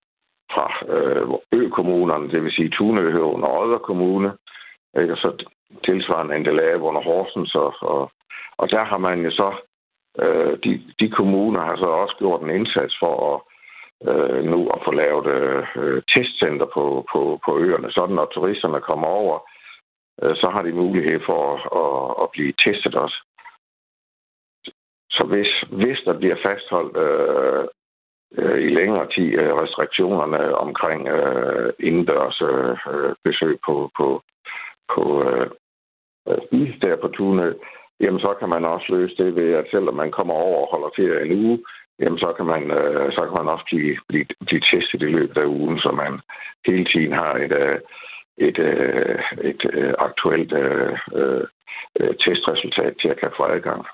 [0.53, 4.31] fra øh, det vil sige Tunøhøven og Odder Kommune,
[5.01, 5.13] ikke?
[5.13, 5.45] og så
[5.85, 7.55] tilsvarende Andelave under Horsens.
[7.55, 8.11] Og, og,
[8.57, 9.53] og der har man jo så,
[10.19, 13.41] øh, de, de kommuner har så også gjort en indsats for at
[14.09, 15.27] øh, nu at få lavet
[15.75, 19.39] øh, testcenter på, på, på øerne, sådan når turisterne kommer over,
[20.21, 23.17] øh, så har de mulighed for at, at, at blive testet også.
[25.09, 27.67] Så hvis, hvis der bliver fastholdt øh,
[28.37, 34.07] øh, i længere tid øh, restriktionerne omkring øh, indendørs øh, øh besøg på, på,
[34.93, 35.49] på øh,
[36.29, 37.55] øh spise der på Tune,
[37.99, 40.89] jamen så kan man også løse det ved, at selvom man kommer over og holder
[40.95, 41.59] ferie en uge,
[41.99, 45.37] jamen så kan man, øh, så kan man også blive, blive, blive testet i løbet
[45.37, 46.19] af ugen, så man
[46.65, 47.79] hele tiden har et, øh,
[48.37, 50.97] et, øh, et øh, aktuelt øh,
[51.99, 53.85] øh, testresultat til at kan få adgang.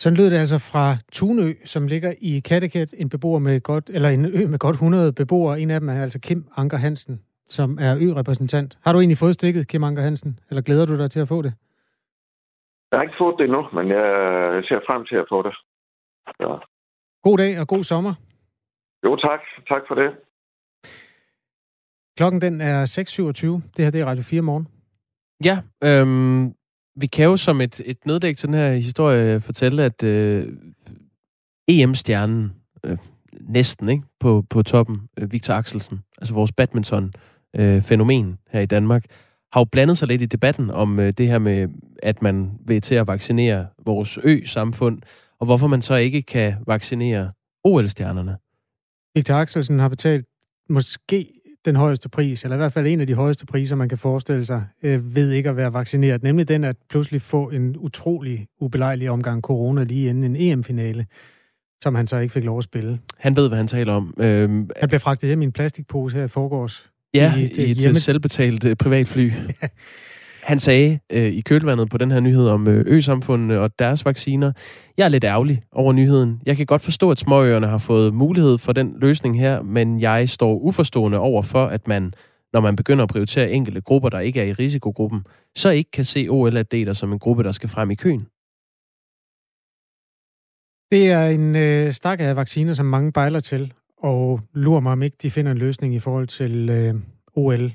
[0.00, 4.08] Sådan lød det altså fra Tunø, som ligger i Kattegat, en beboer med godt, eller
[4.08, 5.60] en ø med godt 100 beboere.
[5.60, 8.78] En af dem er altså Kim Anker Hansen, som er ø-repræsentant.
[8.84, 11.42] Har du egentlig fået stikket, Kim Anker Hansen, eller glæder du dig til at få
[11.42, 11.52] det?
[12.90, 14.04] Jeg har ikke fået det endnu, men jeg
[14.68, 15.54] ser frem til at få det.
[16.40, 16.54] Ja.
[17.22, 18.14] God dag og god sommer.
[19.04, 19.40] Jo, tak.
[19.68, 20.10] Tak for det.
[22.16, 23.70] Klokken den er 6.27.
[23.76, 24.68] Det her det er Radio 4 morgen.
[25.44, 26.54] Ja, øhm,
[27.00, 30.52] vi kan jo som et, et neddæk til den her historie øh, fortælle, at øh,
[31.68, 32.52] EM-stjernen,
[32.84, 32.98] øh,
[33.40, 39.04] næsten ikke, på, på toppen, øh, Victor Axelsen, altså vores badminton-fænomen øh, her i Danmark,
[39.52, 41.68] har jo blandet sig lidt i debatten om øh, det her med,
[42.02, 45.02] at man vil til at vaccinere vores ø-samfund,
[45.40, 47.32] og hvorfor man så ikke kan vaccinere
[47.64, 48.36] OL-stjernerne.
[49.14, 50.26] Victor Axelsen har betalt
[50.68, 53.98] måske den højeste pris, eller i hvert fald en af de højeste priser, man kan
[53.98, 56.22] forestille sig, øh, ved ikke at være vaccineret.
[56.22, 61.06] Nemlig den at pludselig få en utrolig ubelejlig omgang corona lige inden en EM-finale,
[61.82, 62.98] som han så ikke fik lov at spille.
[63.18, 64.14] Han ved, hvad han taler om.
[64.20, 66.90] Øhm, han blev fragtet hjem i en plastikpose her i forgårs.
[67.14, 69.30] Ja, i et, i et selvbetalt uh, privatfly.
[70.48, 74.52] Han sagde øh, i kølvandet på den her nyhed om øh, og deres vacciner,
[74.96, 76.42] jeg er lidt ærgerlig over nyheden.
[76.46, 80.28] Jeg kan godt forstå, at småøerne har fået mulighed for den løsning her, men jeg
[80.28, 82.12] står uforstående over for, at man,
[82.52, 85.20] når man begynder at prioritere enkelte grupper, der ikke er i risikogruppen,
[85.56, 88.26] så ikke kan se OL-atleter som en gruppe, der skal frem i køen.
[90.92, 95.02] Det er en øh, stak af vacciner, som mange bejler til, og lurer mig om
[95.02, 96.94] ikke, de finder en løsning i forhold til øh,
[97.36, 97.72] OL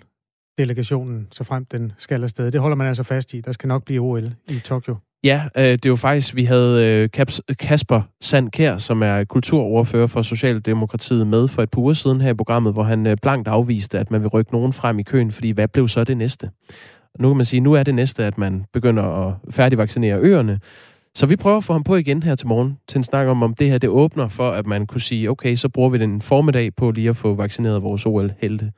[0.57, 2.51] delegationen, så frem den skal afsted.
[2.51, 3.41] Det holder man altså fast i.
[3.41, 4.95] Der skal nok blive OL i Tokyo.
[5.23, 7.25] Ja, øh, det var faktisk, vi havde øh,
[7.59, 12.33] Kasper Sandkær, som er kulturordfører for Socialdemokratiet, med for et par uger siden her i
[12.33, 15.51] programmet, hvor han øh, blankt afviste, at man vil rykke nogen frem i køen, fordi
[15.51, 16.49] hvad blev så det næste?
[17.19, 20.59] Nu kan man sige, nu er det næste, at man begynder at færdigvaccinere øerne.
[21.15, 23.43] Så vi prøver at få ham på igen her til morgen, til en snak om,
[23.43, 26.21] om det her det åbner for, at man kunne sige, okay, så bruger vi den
[26.21, 28.71] formiddag på lige at få vaccineret vores OL-helte.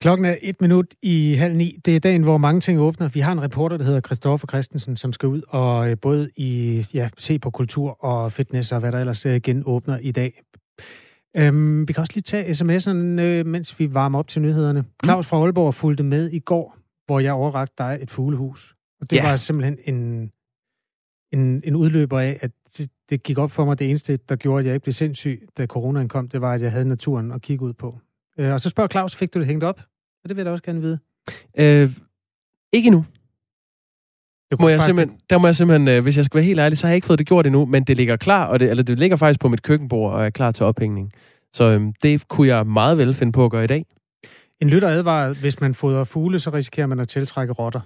[0.00, 1.78] Klokken er et minut i halv ni.
[1.84, 3.08] Det er dagen, hvor mange ting åbner.
[3.08, 6.86] Vi har en reporter, der hedder Christoffer Christensen, som skal ud og øh, både i,
[6.94, 10.42] ja, se på kultur og fitness og hvad der ellers øh, igen åbner i dag.
[11.36, 14.84] Øhm, vi kan også lige tage sms'erne, øh, mens vi varmer op til nyhederne.
[15.04, 18.74] Claus fra Aalborg fulgte med i går, hvor jeg overrakte dig et fuglehus.
[19.00, 19.28] Og det ja.
[19.28, 20.30] var simpelthen en,
[21.32, 23.78] en, en udløber af, at det, det gik op for mig.
[23.78, 26.62] Det eneste, der gjorde, at jeg ikke blev sindssyg, da coronaen kom, det var, at
[26.62, 27.98] jeg havde naturen at kigge ud på.
[28.38, 29.80] Øh, og så spørger Claus, fik du det hængt op?
[30.22, 30.98] Og det vil jeg da også gerne vide.
[31.58, 31.90] Øh,
[32.72, 33.04] ikke nu.
[34.60, 36.86] Må jeg simpelthen, der må jeg simpelthen, øh, hvis jeg skal være helt ærlig, så
[36.86, 38.98] har jeg ikke fået det gjort endnu, men det ligger klar, og det, eller det
[38.98, 41.12] ligger faktisk på mit køkkenbord og er klar til ophængning.
[41.52, 43.86] Så øhm, det kunne jeg meget vel finde på at gøre i dag.
[44.60, 47.80] En lytter advarer, hvis man fodrer fugle, så risikerer man at tiltrække rotter.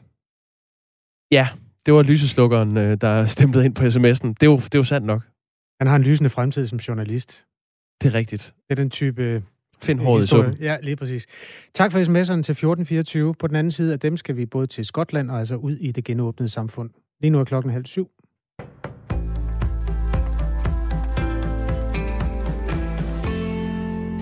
[1.31, 1.49] Ja,
[1.87, 4.29] det var lyseslukkeren, øh, der stemplede ind på sms'en.
[4.29, 5.23] Det er, jo, det er jo sandt nok.
[5.81, 7.47] Han har en lysende fremtid som journalist.
[8.03, 8.55] Det er rigtigt.
[8.69, 9.43] Det er den type
[9.85, 10.55] Find håret i suppen.
[10.61, 11.27] Ja, lige præcis.
[11.75, 13.35] Tak for sms'erne til 1424.
[13.35, 15.93] På den anden side af dem skal vi både til Skotland og altså ud i
[15.93, 16.91] det genåbnede samfund.
[17.21, 18.11] Lige nu er klokken halv syv.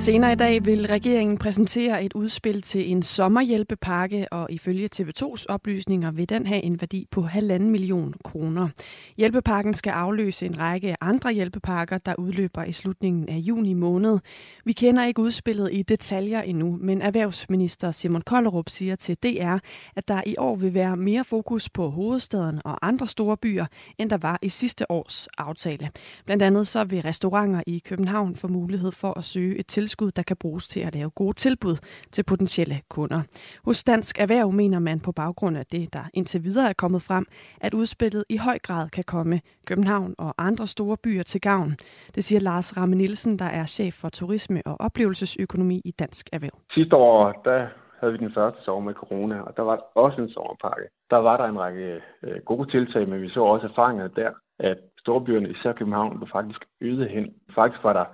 [0.02, 6.10] Senere i dag vil regeringen præsentere et udspil til en sommerhjælpepakke, og ifølge TV2's oplysninger
[6.10, 8.68] vil den have en værdi på halvanden million kroner.
[9.16, 14.18] Hjælpepakken skal afløse en række andre hjælpepakker, der udløber i slutningen af juni måned.
[14.64, 19.56] Vi kender ikke udspillet i detaljer endnu, men erhvervsminister Simon Kollerup siger til DR,
[19.96, 23.66] at der i år vil være mere fokus på hovedstaden og andre store byer,
[23.98, 25.90] end der var i sidste års aftale.
[26.24, 30.22] Blandt andet så vil restauranter i København få mulighed for at søge et tilskud, der
[30.22, 31.76] kan bruges til at lave gode tilbud
[32.12, 33.22] til potentielle kunder.
[33.64, 37.24] Hos Dansk Erhverv mener man på baggrund af det, der indtil videre er kommet frem,
[37.60, 41.70] at udspillet i høj grad kan komme København og andre store byer til gavn.
[42.14, 46.58] Det siger Lars Ramme Nielsen, der er chef for turisme og oplevelsesøkonomi i Dansk Erhverv.
[46.74, 47.66] Sidste år, der
[48.00, 50.86] havde vi den første sommer med corona, og der var også en sommerpakke.
[51.10, 54.78] Der var der en række øh, gode tiltag, men vi så også erfaringer der, at
[54.98, 57.26] storbyerne, især København, blev faktisk øget hen.
[57.54, 58.04] Faktisk var der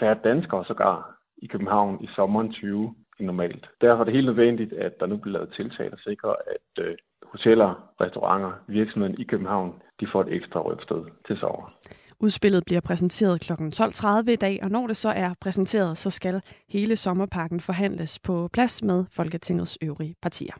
[0.00, 3.66] færre danskere sågar i København i sommeren 20 end normalt.
[3.80, 6.96] Derfor er det helt nødvendigt, at der nu bliver lavet tiltag, der sikrer, at øh,
[7.32, 7.70] hoteller,
[8.00, 11.72] restauranter, virksomheden i København, de får et ekstra røgsted til sommer.
[12.20, 13.52] Udspillet bliver præsenteret kl.
[13.52, 18.48] 12.30 i dag, og når det så er præsenteret, så skal hele sommerpakken forhandles på
[18.52, 20.54] plads med Folketingets øvrige partier.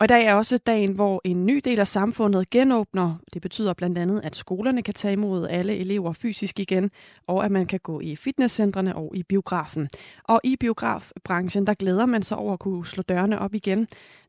[0.00, 3.16] Og i dag er også dagen, hvor en ny del af samfundet genåbner.
[3.34, 6.90] Det betyder blandt andet, at skolerne kan tage imod alle elever fysisk igen,
[7.26, 9.88] og at man kan gå i fitnesscentrene og i biografen.
[10.24, 13.80] Og i biografbranchen, der glæder man sig over at kunne slå dørene op igen.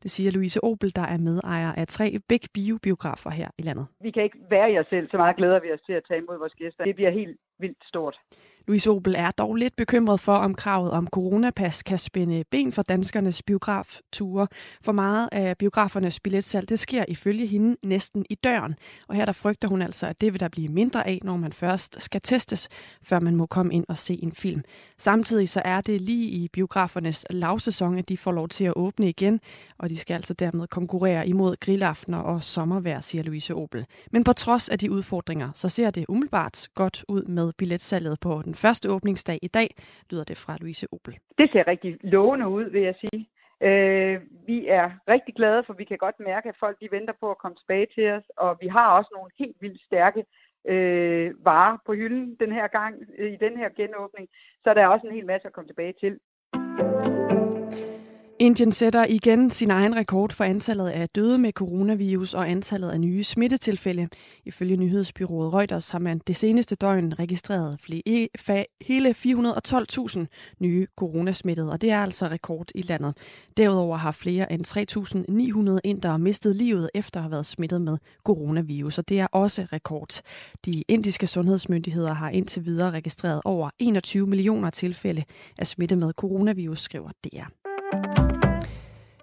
[0.02, 3.86] Det siger Louise Obel, der er medejer af tre Big Bio-biografer her i landet.
[4.00, 6.18] Vi kan ikke være i os selv, så meget glæder vi os til at tage
[6.18, 6.84] imod vores gæster.
[6.84, 8.16] Det bliver helt vildt stort.
[8.68, 12.82] Louise Opel er dog lidt bekymret for, om kravet om coronapas kan spænde ben for
[12.82, 14.46] danskernes biografture.
[14.82, 18.74] For meget af biografernes billetsalg, det sker ifølge hende næsten i døren.
[19.08, 21.52] Og her der frygter hun altså, at det vil der blive mindre af, når man
[21.52, 22.68] først skal testes,
[23.02, 24.62] før man må komme ind og se en film.
[24.98, 29.08] Samtidig så er det lige i biografernes lavsæson, at de får lov til at åbne
[29.08, 29.40] igen,
[29.78, 33.86] og de skal altså dermed konkurrere imod grillaftener og sommervejr, siger Louise Opel.
[34.12, 38.42] Men på trods af de udfordringer, så ser det umiddelbart godt ud med billetsalget på
[38.44, 39.68] den første åbningsdag i dag,
[40.10, 41.18] lyder det fra Louise Opel.
[41.38, 43.28] Det ser rigtig lovende ud, vil jeg sige.
[43.68, 47.30] Øh, vi er rigtig glade, for vi kan godt mærke, at folk de venter på
[47.30, 50.24] at komme tilbage til os, og vi har også nogle helt vildt stærke
[50.72, 54.28] øh, varer på hylden den her gang, øh, i den her genåbning,
[54.64, 56.18] så der er også en hel masse at komme tilbage til.
[58.42, 63.00] Indien sætter igen sin egen rekord for antallet af døde med coronavirus og antallet af
[63.00, 64.08] nye smittetilfælde.
[64.44, 71.80] Ifølge nyhedsbyrået Reuters har man det seneste døgn registreret flere, hele 412.000 nye coronasmittede, og
[71.80, 73.16] det er altså rekord i landet.
[73.56, 74.66] Derudover har flere end
[75.74, 79.66] 3.900 indere mistet livet efter at have været smittet med coronavirus, og det er også
[79.72, 80.20] rekord.
[80.64, 85.24] De indiske sundhedsmyndigheder har indtil videre registreret over 21 millioner tilfælde
[85.58, 88.31] af smitte med coronavirus, skriver DR.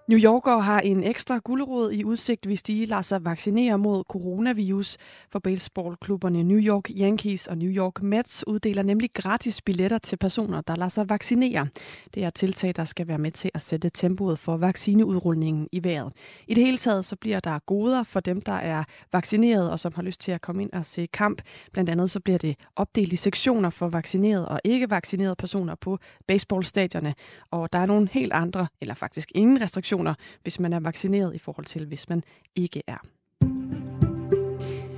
[0.10, 4.98] New Yorker har en ekstra gulerod i udsigt, hvis de lader sig vaccinere mod coronavirus.
[5.32, 10.62] For baseballklubberne New York Yankees og New York Mets uddeler nemlig gratis billetter til personer,
[10.62, 11.68] der lader sig vaccinere.
[12.14, 16.14] Det er tiltag, der skal være med til at sætte tempoet for vaccineudrulningen i vejret.
[16.48, 19.94] I det hele taget så bliver der goder for dem, der er vaccineret og som
[19.96, 21.42] har lyst til at komme ind og se kamp.
[21.74, 25.98] Blandt andet så bliver det opdelt i sektioner for vaccinerede og ikke vaccinerede personer på
[26.28, 27.16] baseballstadierne.
[27.52, 31.36] Og der er nogle helt andre, eller faktisk ingen restriktioner restriktioner, hvis man er vaccineret
[31.36, 32.24] i forhold til, hvis man
[32.56, 32.98] ikke er.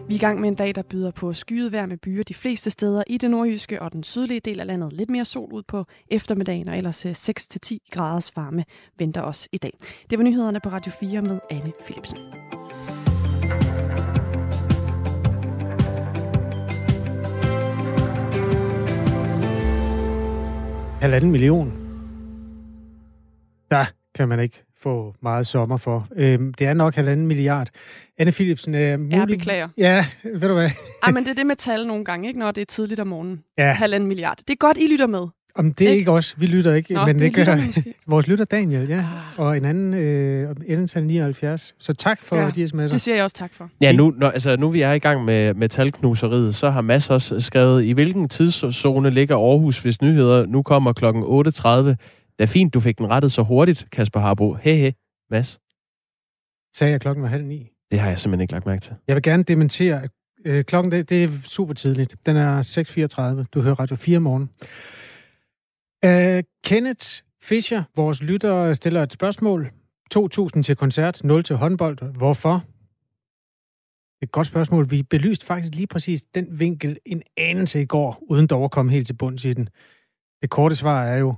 [0.07, 2.33] Vi er i gang med en dag, der byder på skyet vejr med byer de
[2.33, 4.93] fleste steder i det nordjyske og den sydlige del af landet.
[4.93, 8.65] Lidt mere sol ud på eftermiddagen, og ellers øh, 6-10 graders varme
[8.97, 9.71] venter os i dag.
[10.09, 12.17] Det var nyhederne på Radio 4 med Anne Philipsen.
[21.01, 21.71] Halvanden million.
[23.71, 23.85] Der
[24.15, 26.07] kan man ikke få meget sommer for.
[26.15, 27.67] Øhm, det er nok halvanden milliard.
[28.17, 28.75] Anne Philipsen...
[28.75, 29.17] Øh, mulig...
[29.17, 29.67] Jeg beklager.
[29.77, 30.69] Ja, ved du hvad?
[31.03, 32.39] Ej, men det er det med tal nogle gange, ikke?
[32.39, 33.43] når det er tidligt om morgenen.
[33.57, 33.73] Ja.
[33.73, 34.37] Halvanden milliard.
[34.37, 35.27] Det er godt, I lytter med.
[35.55, 36.35] Om det er ikke, ikke os.
[36.39, 37.57] Vi lytter ikke, Nå, men det, det gør
[38.07, 38.97] vores lytter Daniel, ja.
[38.97, 39.05] Ah.
[39.37, 41.75] Og en anden, øh, endetal 79.
[41.79, 42.91] Så tak for ja, de sms'er.
[42.91, 43.69] Det siger jeg også tak for.
[43.81, 47.09] Ja, nu, når, altså, nu vi er i gang med, med talknuseriet, så har Mads
[47.09, 51.05] også skrevet, i hvilken tidszone ligger Aarhus, hvis nyheder nu kommer kl.
[51.05, 54.53] 8.30 det er fint, du fik den rettet så hurtigt, Kasper Harbo.
[54.53, 54.93] He he.
[55.29, 55.59] Mads?
[56.75, 57.71] Sagde jeg, klokken var halv ni?
[57.91, 58.95] Det har jeg simpelthen ikke lagt mærke til.
[59.07, 60.11] Jeg vil gerne dementere, at
[60.45, 62.15] øh, klokken det, det er super tidligt.
[62.25, 62.61] Den er
[63.41, 63.45] 6.34.
[63.53, 64.49] Du hører Radio 4 morgen.
[66.05, 67.07] Uh, Kenneth
[67.41, 69.71] Fischer, vores lytter, stiller et spørgsmål.
[70.15, 72.17] 2.000 til koncert, 0 til håndbold.
[72.17, 72.63] Hvorfor?
[74.21, 74.91] Et godt spørgsmål.
[74.91, 78.91] Vi belyste faktisk lige præcis den vinkel en anelse i går, uden dog at komme
[78.91, 79.69] helt til bunds i den.
[80.41, 81.35] det korte svar er jo,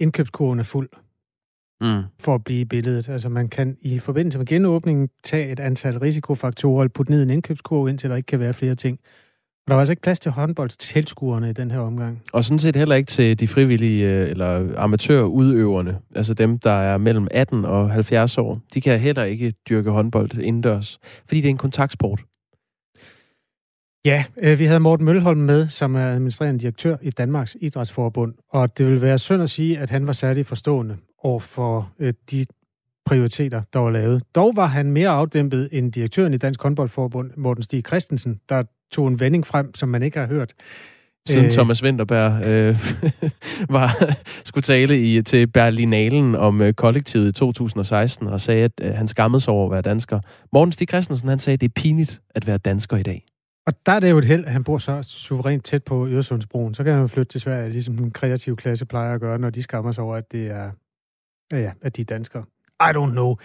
[0.00, 0.88] indkøbskurven er fuld
[1.80, 2.02] mm.
[2.20, 3.08] for at blive i billedet.
[3.08, 7.22] Altså man kan i forbindelse med genåbningen tage et antal risikofaktorer og putte ned i
[7.22, 8.98] en indkøbskurve, indtil der ikke kan være flere ting.
[9.66, 12.22] Og der var altså ikke plads til håndboldstilskuerne i den her omgang.
[12.32, 16.98] Og sådan set heller ikke til de frivillige øh, eller amatørudøverne, altså dem, der er
[16.98, 18.60] mellem 18 og 70 år.
[18.74, 22.24] De kan heller ikke dyrke håndbold indendørs, fordi det er en kontaktsport.
[24.04, 28.78] Ja, øh, vi havde Morten Mølholm med, som er administrerende direktør i Danmarks Idrætsforbund, og
[28.78, 32.46] det vil være synd at sige, at han var særlig forstående over for øh, de
[33.06, 34.22] prioriteter, der var lavet.
[34.34, 38.62] Dog var han mere afdæmpet end direktøren i Dansk Håndboldforbund, Morten Stig Christensen, der
[38.92, 40.52] tog en vending frem, som man ikke har hørt.
[41.28, 42.76] Siden øh, Thomas Winterberg øh,
[43.76, 44.14] var,
[44.44, 49.08] skulle tale i, til Berlinalen om øh, kollektivet i 2016 og sagde, at øh, han
[49.08, 50.20] skammede sig over at være dansker.
[50.52, 53.24] Morten Stig Christensen han sagde, at det er pinligt at være dansker i dag.
[53.66, 56.74] Og der er det jo et held, at han bor så suverænt tæt på Øresundsbroen.
[56.74, 59.62] Så kan han flytte til Sverige, ligesom den kreative klasse plejer at gøre, når de
[59.62, 60.70] skammer sig over, at, det er,
[61.52, 62.44] ja, at de er danskere.
[62.80, 63.36] I don't know.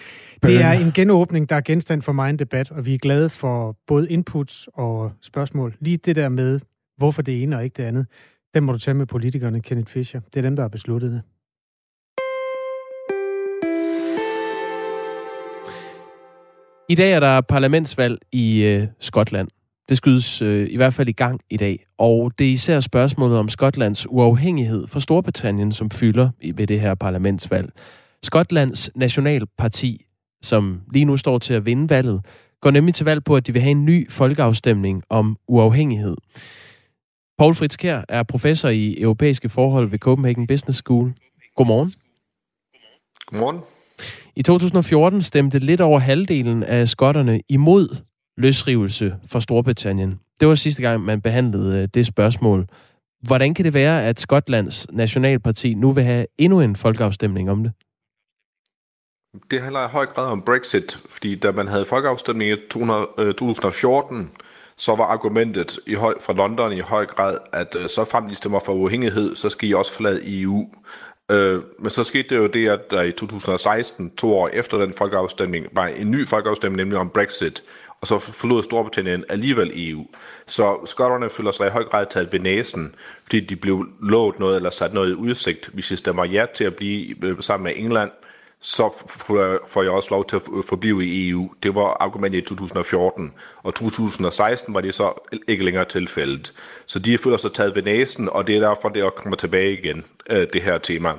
[0.44, 3.30] Det er en genåbning, der er genstand for mig en debat, og vi er glade
[3.30, 5.76] for både inputs og spørgsmål.
[5.80, 6.60] Lige det der med,
[6.98, 8.06] hvorfor det ene og ikke det andet,
[8.54, 10.22] den må du tage med politikerne, Kenneth Fischer.
[10.34, 11.22] Det er dem, der har besluttet det.
[16.90, 19.50] I dag er der parlamentsvalg i øh, Skotland.
[19.90, 23.38] Det skydes øh, i hvert fald i gang i dag, og det er især spørgsmålet
[23.38, 27.72] om Skotlands uafhængighed for Storbritannien, som fylder ved det her parlamentsvalg.
[28.24, 30.06] Skotlands Nationalparti,
[30.42, 32.26] som lige nu står til at vinde valget,
[32.62, 36.16] går nemlig til valg på, at de vil have en ny folkeafstemning om uafhængighed.
[37.38, 41.14] Paul Fritz Kjær er professor i europæiske forhold ved Copenhagen Business School.
[41.56, 41.94] Godmorgen.
[43.26, 43.60] Godmorgen.
[44.36, 47.96] I 2014 stemte lidt over halvdelen af skotterne imod
[48.40, 50.20] løsrivelse for Storbritannien.
[50.40, 52.68] Det var sidste gang, man behandlede øh, det spørgsmål.
[53.22, 57.72] Hvordan kan det være, at Skotlands Nationalparti nu vil have endnu en folkeafstemning om det?
[59.52, 64.28] Det handler i høj grad om Brexit, fordi da man havde folkeafstemning i 2014, øh,
[64.78, 68.36] så var argumentet i høj, fra London i høj grad, at øh, så frem I
[68.36, 70.70] stemmer for uafhængighed, så skal I også forlade EU.
[71.32, 74.94] Øh, men så skete det jo det, at der i 2016, to år efter den
[74.94, 77.64] folkeafstemning, var en ny folkeafstemning, nemlig om Brexit,
[78.02, 80.06] og så forlod Storbritannien alligevel EU.
[80.48, 84.56] Så skotterne føler sig i høj grad taget ved næsen, fordi de blev lovet noget
[84.56, 85.70] eller sat noget i udsigt.
[85.74, 88.12] Hvis de stemmer ja til at blive øh, sammen med England,
[88.62, 88.94] så
[89.68, 91.50] får jeg også lov til at forblive i EU.
[91.64, 93.34] Det var argumentet i 2014,
[93.64, 96.54] og 2016 var det så ikke længere tilfældet.
[96.86, 100.06] Så de føler sig taget ved næsen, og det er derfor, det kommer tilbage igen,
[100.30, 101.14] øh, det her tema.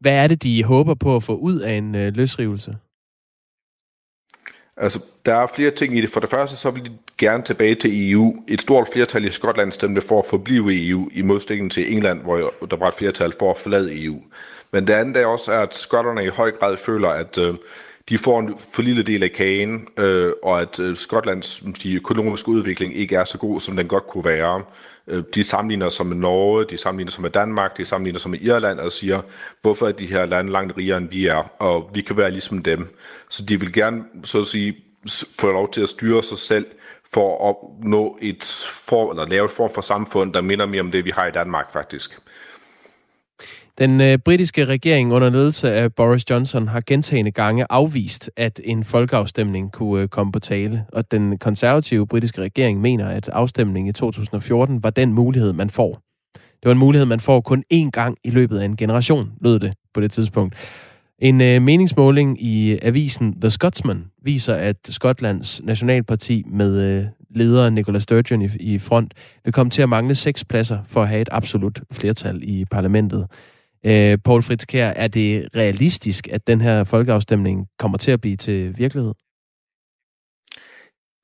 [0.00, 2.76] Hvad er det, de håber på at få ud af en øh, løsrivelse?
[4.80, 6.10] Altså, der er flere ting i det.
[6.10, 8.34] For det første, så vil de gerne tilbage til EU.
[8.48, 12.22] Et stort flertal i Skotland stemte for at forblive i EU, i modsætning til England,
[12.22, 14.16] hvor der var et flertal for at forlade EU.
[14.72, 17.54] Men det andet er også, at skotterne i høj grad føler, at øh,
[18.08, 22.48] de får en for lille del af kagen, øh, og at øh, Skotlands de økonomiske
[22.48, 24.62] udvikling ikke er så god, som den godt kunne være.
[25.08, 28.40] Øh, de sammenligner sig med Norge, de sammenligner sig med Danmark, de sammenligner sig med
[28.40, 29.22] Irland og siger,
[29.62, 32.62] hvorfor er de her lande langt rigere end vi er, og vi kan være ligesom
[32.62, 32.96] dem.
[33.30, 34.76] Så de vil gerne, så at sige,
[35.38, 36.66] få lov til at styre sig selv
[37.12, 37.56] for at
[37.88, 41.10] nå et form, eller lave et form for samfund, der minder mere om det, vi
[41.10, 42.18] har i Danmark faktisk.
[43.80, 48.84] Den øh, britiske regering under ledelse af Boris Johnson har gentagende gange afvist, at en
[48.84, 50.84] folkeafstemning kunne øh, komme på tale.
[50.92, 56.00] Og den konservative britiske regering mener, at afstemningen i 2014 var den mulighed, man får.
[56.34, 59.58] Det var en mulighed, man får kun én gang i løbet af en generation, lød
[59.58, 60.54] det på det tidspunkt.
[61.18, 67.98] En øh, meningsmåling i avisen The Scotsman viser, at Skotlands nationalparti med øh, leder Nicola
[67.98, 69.14] Sturgeon i, i front
[69.44, 73.26] vil komme til at mangle seks pladser for at have et absolut flertal i parlamentet.
[73.86, 78.78] Øh, Paul Fritz er det realistisk, at den her folkeafstemning kommer til at blive til
[78.78, 79.12] virkelighed?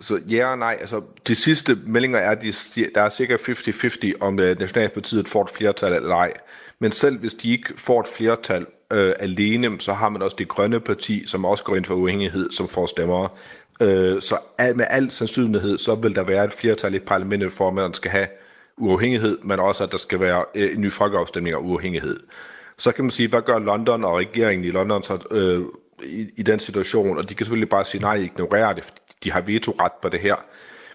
[0.00, 0.76] Så ja og nej.
[0.80, 2.52] Altså, de sidste meldinger er, at de,
[2.94, 6.32] der er cirka 50-50 om øh, Nationalpartiet får et flertal eller ej.
[6.80, 10.48] Men selv hvis de ikke får et flertal øh, alene, så har man også det
[10.48, 13.38] grønne parti, som også går ind for uafhængighed, som får stemmer.
[13.80, 17.68] Øh, så al, med al sandsynlighed, så vil der være et flertal i parlamentet for,
[17.68, 18.26] at man skal have
[18.78, 22.20] uafhængighed, men også at der skal være øh, en ny folkeafstemning af uafhængighed.
[22.78, 25.62] Så kan man sige, hvad gør London og regeringen i London så, øh,
[26.04, 27.18] i, i den situation?
[27.18, 28.92] Og de kan selvfølgelig bare sige nej, ignorere det,
[29.24, 30.36] de har veto-ret på det her.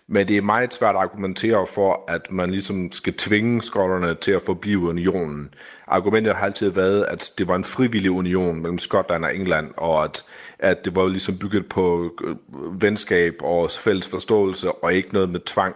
[0.07, 4.31] Men det er meget svært at argumentere for, at man ligesom skal tvinge skotterne til
[4.31, 5.53] at forblive unionen.
[5.87, 10.03] Argumentet har altid været, at det var en frivillig union mellem Skotland og England, og
[10.03, 10.23] at,
[10.59, 12.35] at det var ligesom bygget på øh,
[12.81, 15.75] venskab og fælles forståelse, og ikke noget med tvang.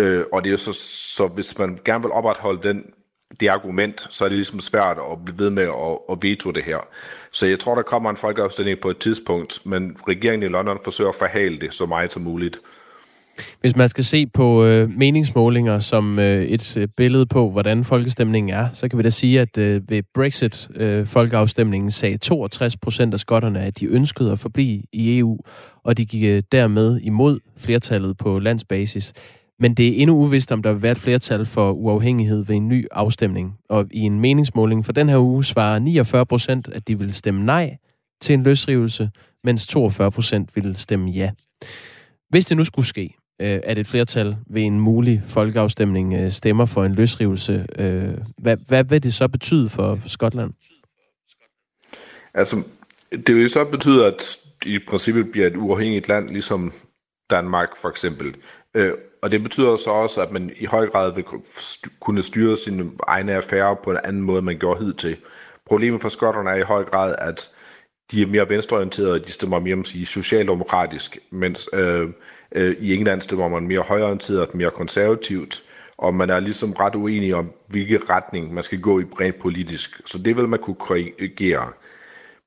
[0.00, 0.72] Øh, og det er jo så,
[1.16, 2.84] så hvis man gerne vil opretholde den
[3.40, 6.64] det argument, så er det ligesom svært at blive ved med at, at veto det
[6.64, 6.78] her.
[7.32, 11.10] Så jeg tror, der kommer en folkeafstemning på et tidspunkt, men regeringen i London forsøger
[11.10, 12.58] at forhale det så meget som muligt.
[13.60, 18.54] Hvis man skal se på øh, meningsmålinger som øh, et øh, billede på, hvordan folkestemningen
[18.54, 23.20] er, så kan vi da sige, at øh, ved Brexit-folkeafstemningen øh, sagde 62 procent af
[23.20, 25.38] skotterne, at de ønskede at forblive i EU,
[25.84, 29.12] og de gik øh, dermed imod flertallet på landsbasis.
[29.60, 32.68] Men det er endnu uvist, om der vil være et flertal for uafhængighed ved en
[32.68, 33.58] ny afstemning.
[33.68, 37.44] Og i en meningsmåling for den her uge svarer 49 procent, at de vil stemme
[37.44, 37.76] nej
[38.20, 39.10] til en løsrivelse,
[39.44, 41.30] mens 42 procent vil stemme ja.
[42.28, 46.64] Hvis det nu skulle ske, øh, at et flertal ved en mulig folkeafstemning øh, stemmer
[46.64, 50.52] for en løsrivelse, øh, hvad, hvad vil det så betyde for, for Skotland?
[52.34, 52.56] Altså,
[53.26, 54.36] det vil så betyde, at
[54.66, 56.72] i princippet bliver et uafhængigt land, ligesom
[57.30, 58.34] Danmark for eksempel.
[58.74, 58.92] Øh,
[59.22, 61.24] og det betyder så også, at man i høj grad vil
[62.00, 65.16] kunne styre sine egne affærer på en anden måde, man gjorde hidtil.
[65.66, 67.48] Problemet for skotterne er i høj grad, at
[68.10, 72.08] de er mere venstreorienterede, de stemmer mere om sige, socialdemokratisk, mens øh,
[72.52, 75.62] øh, i England stemmer man mere højreorienteret, mere konservativt,
[75.98, 80.00] og man er ligesom ret uenig om, hvilken retning man skal gå i rent politisk.
[80.06, 81.72] Så det vil man kunne korrigere.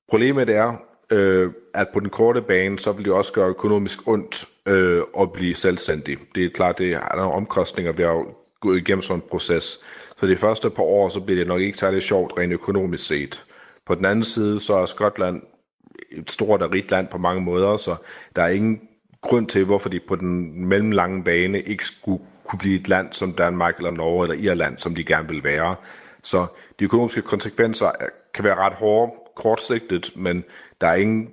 [0.09, 0.77] Problemet er,
[1.11, 5.31] øh, at på den korte bane, så vil det også gøre økonomisk ondt øh, at
[5.31, 6.17] blive selvstændig.
[6.35, 8.17] Det er klart, det er nogle omkostninger ved at
[8.59, 9.79] gå igennem sådan en proces.
[10.17, 13.45] Så de første par år, så bliver det nok ikke særlig sjovt rent økonomisk set.
[13.85, 15.41] På den anden side, så er Skotland
[16.11, 17.95] et stort og rigt land på mange måder, så
[18.35, 18.81] der er ingen
[19.21, 23.33] grund til, hvorfor de på den mellemlange bane ikke skulle kunne blive et land som
[23.33, 25.75] Danmark eller Norge eller Irland, som de gerne vil være.
[26.23, 26.45] Så
[26.79, 27.91] de økonomiske konsekvenser
[28.33, 30.43] kan være ret hårde kortsigtet, men
[30.81, 31.29] der er ingen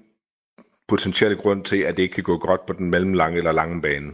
[0.89, 4.11] potentielle grund til, at det ikke kan gå godt på den mellemlange eller lange bane.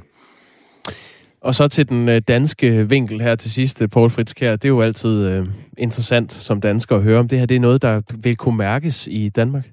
[1.41, 4.57] Og så til den øh, danske vinkel her til sidst, øh, Paul Fritzkær.
[4.57, 5.47] Det er jo altid øh,
[5.78, 7.47] interessant som dansker at høre om det her.
[7.47, 9.64] Det er noget, der vil kunne mærkes i Danmark?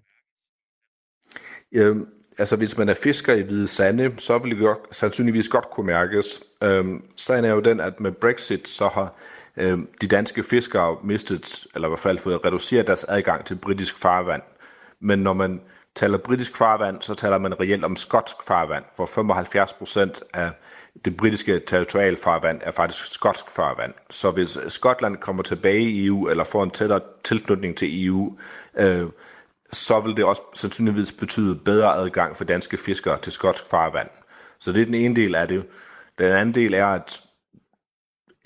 [1.75, 1.93] Ja,
[2.39, 5.87] altså hvis man er fisker i Hvide Sande, så vil det godt, sandsynligvis godt kunne
[5.87, 6.43] mærkes.
[6.63, 9.15] Øhm, sagen er jo den, at med Brexit, så har
[9.57, 13.97] øh, de danske fiskere mistet, eller i hvert fald fået reduceret deres adgang til britisk
[13.97, 14.41] farvand.
[14.99, 15.61] Men når man
[15.95, 20.51] taler britisk farvand, så taler man reelt om skotsk farvand, for 75 procent af
[21.05, 23.93] det britiske territorialfarvand er faktisk skotsk farvand.
[24.09, 28.37] Så hvis Skotland kommer tilbage i EU, eller får en tættere tilknytning til EU,
[28.77, 29.07] øh,
[29.71, 34.09] så vil det også sandsynligvis betyde bedre adgang for danske fiskere til skotsk farvand.
[34.59, 35.65] Så det er den ene del af det.
[36.19, 37.21] Den anden del er, at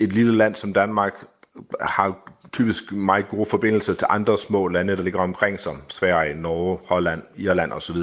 [0.00, 1.24] et lille land som Danmark
[1.80, 2.16] har
[2.52, 7.22] typisk meget gode forbindelser til andre små lande, der ligger omkring, som Sverige, Norge, Holland,
[7.36, 7.96] Irland osv.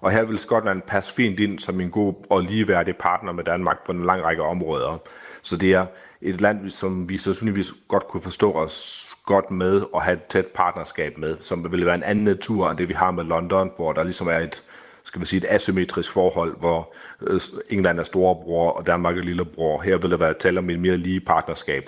[0.00, 3.86] Og her vil Skotland passe fint ind som en god og ligeværdig partner med Danmark
[3.86, 4.98] på en lang række områder.
[5.42, 5.86] Så det er
[6.22, 10.46] et land, som vi sandsynligvis godt kunne forstå os godt med og have et tæt
[10.46, 13.92] partnerskab med, som vil være en anden natur end det, vi har med London, hvor
[13.92, 14.62] der ligesom er et,
[15.10, 17.40] skal vi sige, et asymmetrisk forhold, hvor øh,
[17.70, 19.82] England er storebror og Danmark er lillebror.
[19.82, 21.82] Her vil der være tale om et mere lige partnerskab.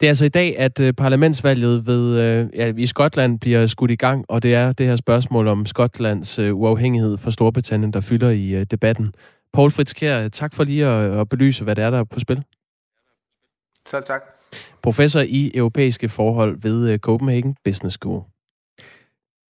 [0.00, 3.90] Det er altså i dag, at øh, parlamentsvalget ved, øh, ja, i Skotland bliver skudt
[3.90, 8.30] i gang, og det er det her spørgsmål om Skotlands uafhængighed for Storbritannien, der fylder
[8.30, 9.12] i debatten.
[9.52, 12.20] Paul Fritz Kjær, tak for lige at, at belyse, hvad det er, der er på
[12.20, 12.42] spil.
[13.86, 14.22] Selv tak.
[14.82, 18.22] Professor i europæiske forhold ved Copenhagen Business School.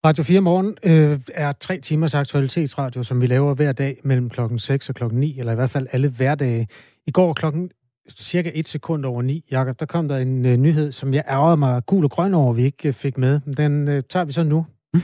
[0.05, 4.59] Radio 4 Morgen øh, er tre timers aktualitetsradio, som vi laver hver dag mellem klokken
[4.59, 6.69] 6 og klokken 9, eller i hvert fald alle hverdage.
[7.07, 7.71] I går klokken
[8.19, 11.57] cirka et sekund over ni, Jakob, der kom der en uh, nyhed, som jeg ærgerede
[11.57, 13.41] mig gul og grøn over, vi ikke uh, fik med.
[13.41, 14.67] Den uh, tager vi så nu.
[14.95, 15.03] Mm.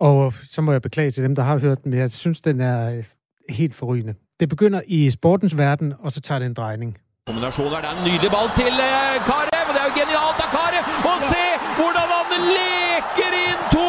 [0.00, 2.60] Og så må jeg beklage til dem, der har hørt den, men jeg synes, den
[2.60, 3.04] er uh,
[3.48, 4.14] helt forrygende.
[4.40, 6.98] Det begynder i sportens verden, og så tager det en drejning.
[7.26, 10.84] Kombinasjoner, det er en nydelig ball til uh, Karev, det er jo genialt av Karev,
[11.10, 11.46] og se
[11.78, 13.83] hvordan han leker inn 2-0, Jon Karev!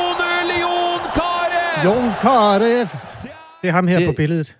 [1.86, 2.88] Jon Karev!
[3.62, 4.58] Det er ham her det, på billedet.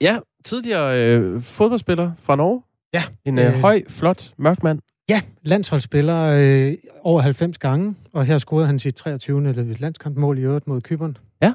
[0.00, 2.62] Ja, tidligere øh, fodboldspiller fra Norge.
[2.92, 3.02] Ja.
[3.24, 4.80] En øh, øh, høj, flot, mørk mand.
[5.08, 9.52] Ja, landsholdsspiller øh, over 90 gange, og her scorede han sit 23.
[9.78, 11.16] landskampmål i øvrigt mod Kyberen.
[11.42, 11.52] Ja.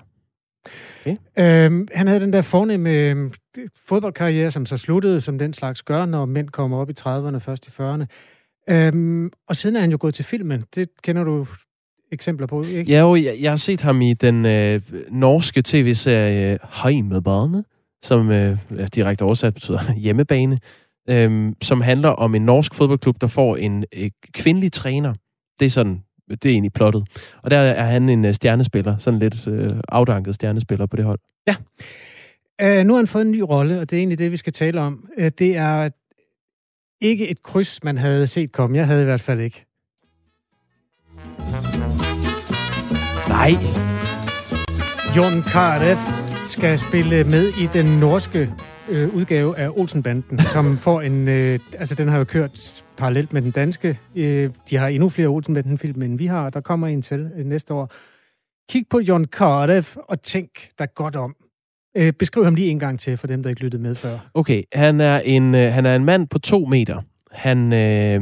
[1.02, 1.18] Okay.
[1.38, 3.32] Øhm, han havde den der fornemme øh,
[3.88, 7.68] fodboldkarriere, som så sluttede, som den slags gør, når mænd kommer op i 30'erne, først
[7.68, 8.06] i 40'erne.
[8.70, 10.64] Øhm, og siden er han jo gået til filmen.
[10.76, 11.48] Det kender du
[12.12, 12.92] eksempler på, ikke?
[12.92, 14.82] Ja, jo, jeg, jeg har set ham i den øh,
[15.12, 17.64] norske tv-serie Heimebane,
[18.02, 18.58] som øh,
[18.96, 20.60] direkte oversat betyder hjemmebane
[21.10, 25.14] øhm, som handler om en norsk fodboldklub, der får en øh, kvindelig træner.
[25.60, 27.08] Det er sådan, det er egentlig plottet.
[27.44, 31.20] Og der er han en øh, stjernespiller, sådan lidt øh, afdanket stjernespiller på det hold.
[31.48, 31.56] Ja.
[32.64, 34.54] Uh, nu har han fået en ny rolle, og det er egentlig det, vi skal
[34.54, 35.10] tale om.
[35.18, 35.90] Uh, det er
[37.02, 38.78] ikke et kryds, man havde set komme.
[38.78, 39.65] Jeg havde i hvert fald ikke.
[43.36, 43.54] Nej.
[45.16, 46.02] Jon Cardiff
[46.44, 48.54] skal spille med i den norske
[48.90, 51.28] øh, udgave af Olsenbanden, som får en...
[51.28, 54.00] Øh, altså, den har jo kørt parallelt med den danske.
[54.16, 56.50] Øh, de har endnu flere Olsenbanden-film, end vi har.
[56.50, 57.92] Der kommer en til øh, næste år.
[58.72, 61.36] Kig på Jon Cardiff og tænk dig godt om.
[61.98, 64.30] Øh, beskriv ham lige en gang til, for dem, der ikke lyttede med før.
[64.34, 67.02] Okay, han er en, øh, han er en mand på to meter.
[67.32, 68.22] Han, øh,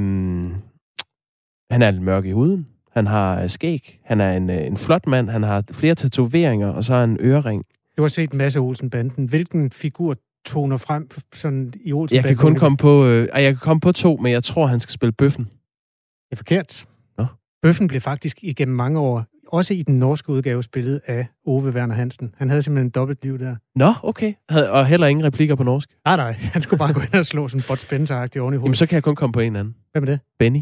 [1.71, 2.67] han er lidt mørk i huden.
[2.93, 3.99] Han har øh, skæg.
[4.05, 5.29] Han er en, øh, en flot mand.
[5.29, 7.63] Han har flere tatoveringer, og så har han en ørering.
[7.97, 9.25] Du har set en masse Olsenbanden.
[9.25, 10.15] Hvilken figur
[10.45, 12.27] toner frem sådan i Jeg Olsenbanden?
[12.27, 14.93] kan kun komme på, øh, jeg kan komme på to, men jeg tror, han skal
[14.93, 15.43] spille bøffen.
[15.45, 16.85] Det er forkert.
[17.17, 17.25] Nå.
[17.61, 21.95] Bøffen blev faktisk igennem mange år, også i den norske udgave, spillet af Ove Werner
[21.95, 22.35] Hansen.
[22.37, 23.55] Han havde simpelthen en dobbelt liv der.
[23.75, 24.33] Nå, okay.
[24.49, 25.89] Og heller ingen replikker på norsk.
[26.05, 26.31] Nej, nej.
[26.53, 28.77] Han skulle bare gå ind og slå sådan en Bud Spencer-agtig oven i Jamen, hovedet.
[28.77, 29.75] så kan jeg kun komme på en anden.
[29.91, 30.19] Hvem er det?
[30.39, 30.59] Benny.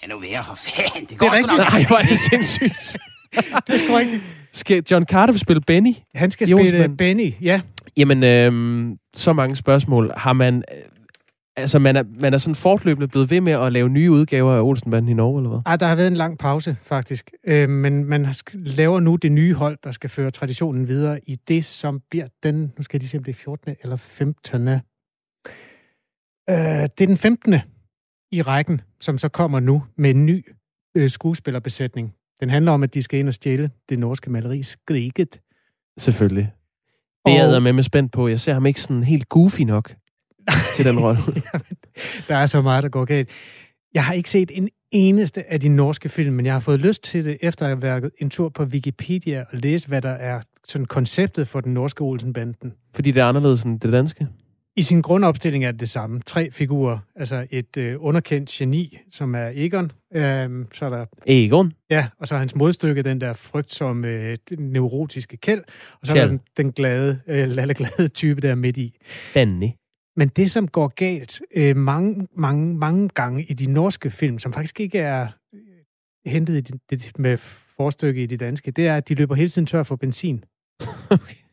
[0.00, 1.00] Det er nu mere for fanden.
[1.00, 1.72] Det Det går er sgu rigtigt.
[1.72, 2.96] Nej, hvor er det sindssygt.
[3.66, 4.22] Det er sgu rigtigt.
[4.52, 5.94] Skal John Carter spille Benny?
[6.14, 6.96] Han skal I spille.
[6.96, 7.60] Benny, ja.
[7.96, 10.12] Jamen, øh, så mange spørgsmål.
[10.16, 10.56] Har man...
[10.56, 10.78] Øh,
[11.56, 14.60] altså, man er, man er sådan fortløbende blevet ved med at lave nye udgaver af
[14.62, 15.60] Olsenbanden i Norge, eller hvad?
[15.66, 17.30] Ej, der har været en lang pause, faktisk.
[17.46, 21.64] Øh, men man laver nu det nye hold, der skal føre traditionen videre i det,
[21.64, 22.72] som bliver den...
[22.76, 23.74] Nu skal jeg lige se, om det er 14.
[23.82, 24.68] eller 15.
[24.68, 24.78] Øh,
[26.46, 27.54] det er den 15.
[28.32, 30.46] i rækken, som så kommer nu med en ny
[30.94, 32.14] øh, skuespillerbesætning.
[32.40, 35.40] Den handler om, at de skal ind og stjæle det norske maleri Skriget.
[35.98, 36.52] Selvfølgelig.
[37.26, 38.28] Det er jeg med med spændt på.
[38.28, 39.94] Jeg ser ham ikke sådan helt goofy nok
[40.74, 41.20] til den rolle.
[42.28, 43.28] Der er så meget, der går galt.
[43.94, 47.04] Jeg har ikke set en eneste af de norske film, men jeg har fået lyst
[47.04, 50.40] til det, efter at have været en tur på Wikipedia og læse, hvad der er
[50.64, 52.72] sådan konceptet for den norske Olsenbanden.
[52.94, 54.28] Fordi det er anderledes end det danske.
[54.78, 56.20] I sin grundopstilling er det det samme.
[56.26, 56.98] Tre figurer.
[57.16, 59.92] Altså et øh, underkendt geni, som er Egon.
[60.14, 61.72] Øhm, så er der, Egon.
[61.90, 65.62] ja, og så er hans modstykke, den der frygtsomme, øh, neurotiske kæld.
[66.00, 66.30] Og så er Kjeld.
[66.30, 68.96] der den, den glade, øh, lalleglade type der midt i.
[69.34, 69.68] Benny.
[70.16, 74.52] Men det, som går galt øh, mange, mange, mange gange i de norske film, som
[74.52, 77.38] faktisk ikke er øh, hentet i de, de, med
[77.76, 80.44] forstykke i de danske, det er, at de løber hele tiden tør for benzin.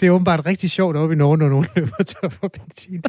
[0.00, 3.02] Det er åbenbart rigtig sjovt oppe i Norge, når nogen løber tør for benzin.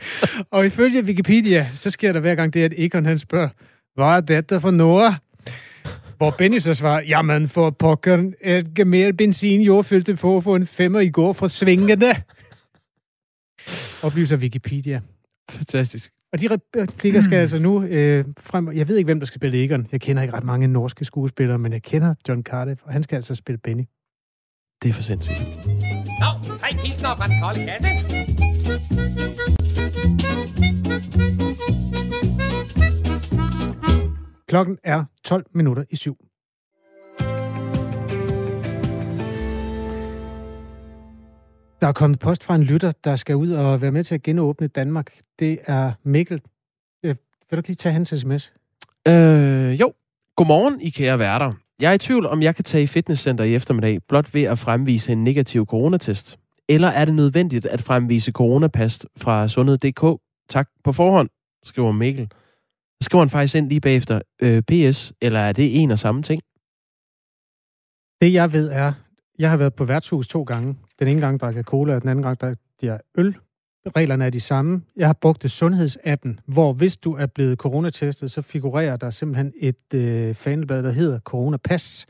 [0.52, 3.50] Og ifølge Wikipedia, så sker der hver gang det, at Egon han spørger,
[3.96, 5.16] hvad er dette for Norge?
[6.18, 10.68] Hvor Benny så svarer, jamen for pokker, et mere benzin, jeg fyldte på for en
[10.68, 12.16] femmer i går for svingende.
[14.04, 15.02] Oplyser Wikipedia.
[15.50, 16.12] Fantastisk.
[16.34, 18.72] Og de replikker skal altså nu øh, frem...
[18.72, 19.88] Jeg ved ikke, hvem der skal spille Egon.
[19.92, 23.16] Jeg kender ikke ret mange norske skuespillere, men jeg kender John Cardiff, og han skal
[23.16, 23.84] altså spille Benny.
[24.84, 25.91] Det er for sindssygt.
[26.22, 27.90] Nå, tre pilsner fra den kolde kasse.
[34.48, 36.18] Klokken er 12 minutter i syv.
[41.82, 44.24] Der er kommet post fra en lytter, der skal ud og være med til at
[44.24, 45.14] genåbne Danmark.
[45.40, 46.42] Det er Mikkel.
[47.04, 47.16] Øh,
[47.50, 48.54] vil du ikke lige tage hans sms?
[49.08, 49.94] Øh, jo.
[50.36, 51.54] Godmorgen, I kære værter.
[51.82, 54.60] Jeg er i tvivl, om jeg kan tage i fitnesscenter i eftermiddag, blot ved at
[54.60, 56.40] fremvise en negativ coronatest.
[56.70, 60.22] Eller er det nødvendigt at fremvise coronapast fra sundhed.dk?
[60.50, 61.30] Tak på forhånd,
[61.64, 62.32] skriver Mikkel.
[63.02, 66.24] Så skriver han faktisk ind lige bagefter, øh, PS, eller er det en og samme
[66.24, 66.42] ting?
[68.22, 68.94] Det jeg ved er,
[69.40, 70.78] jeg har været på værtshus to gange.
[71.00, 73.36] Den ene gang drak jeg cola, og den anden gang drak jeg øl.
[73.88, 74.82] Reglerne er de samme.
[74.98, 79.54] Jeg har brugt det sundhedsappen, hvor hvis du er blevet coronatestet, så figurerer der simpelthen
[79.60, 82.06] et øh, faneblad, der hedder Coronapas.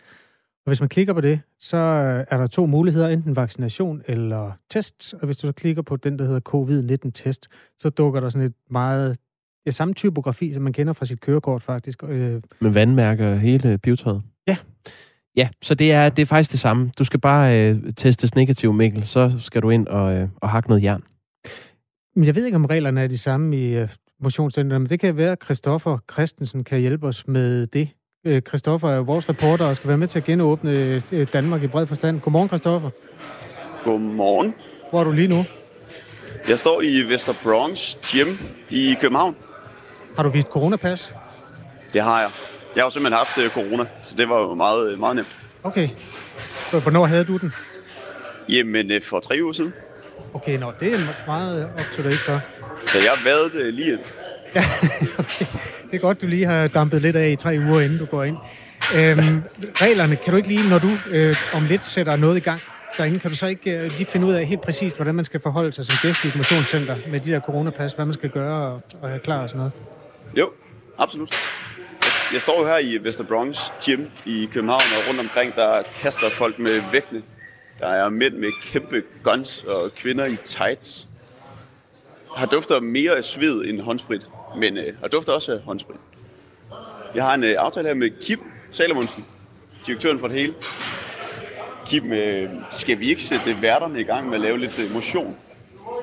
[0.66, 4.52] Og hvis man klikker på det, så øh, er der to muligheder, enten vaccination eller
[4.70, 5.14] test.
[5.14, 7.48] Og hvis du så klikker på den, der hedder COVID-19-test,
[7.80, 9.18] så dukker der sådan et meget...
[9.66, 12.04] Ja, samme typografi, som man kender fra sit kørekort faktisk.
[12.04, 14.22] Øh, Med vandmærker hele pivetøjet?
[14.48, 14.58] Ja.
[15.36, 16.92] Ja, så det er, det er faktisk det samme.
[17.00, 20.70] Du skal bare øh, testes negativ, Mikkel, så skal du ind og, øh, og hakke
[20.70, 21.04] noget jern.
[22.16, 23.90] Men jeg ved ikke, om reglerne er de samme i øh,
[24.24, 27.90] motionscenteret, men det kan være, at Christoffer Christensen kan hjælpe os med det.
[28.26, 31.68] Øh, Christoffer er vores reporter og skal være med til at genåbne øh, Danmark i
[31.68, 32.22] bred forstand.
[32.22, 32.90] Godmorgen, Christoffer.
[33.84, 34.54] Godmorgen.
[34.90, 35.44] Hvor er du lige nu?
[36.50, 38.38] Jeg står i Vester Bronx Gym
[38.70, 39.36] i København.
[40.16, 41.16] Har du vist coronapas?
[41.94, 42.32] Det har jeg.
[42.76, 45.38] Jeg har jo simpelthen haft corona, så det var jo meget, meget nemt.
[45.64, 45.90] Okay.
[46.72, 47.54] Hvornår havde du den?
[48.50, 49.74] Jamen, for tre uger siden.
[50.34, 52.40] Okay, nå, det er meget up to date så.
[52.88, 54.00] Så jeg været det lige ind.
[54.56, 54.66] Ja,
[55.18, 55.46] okay.
[55.92, 58.24] Det er godt, du lige har dampet lidt af i tre uger, inden du går
[58.24, 58.38] ind.
[58.96, 59.44] Øhm,
[59.76, 62.62] reglerne, kan du ikke lige, når du øh, om lidt sætter noget i gang
[62.98, 65.40] derinde, kan du så ikke øh, lige finde ud af helt præcist, hvordan man skal
[65.40, 68.72] forholde sig som gæst i et motionscenter med de der coronapas, hvad man skal gøre
[68.72, 69.74] og, og have klar og sådan noget?
[70.38, 70.50] Jo,
[70.98, 71.32] absolut.
[72.02, 75.82] Jeg, jeg står jo her i Vester Bronx Gym i København, og rundt omkring, der
[75.96, 77.22] kaster folk med vægtene.
[77.82, 81.08] Der er mænd med kæmpe guns og kvinder i tights.
[82.36, 86.00] Har dufter mere af sved end håndsprit, men øh, har dufter også af håndsprit.
[87.16, 88.40] Jeg har en øh, aftale her med Kim
[88.72, 89.26] Salomonsen,
[89.86, 90.54] direktøren for det hele.
[91.86, 95.36] Kim, øh, skal vi ikke sætte værterne i gang med at lave lidt øh, motion?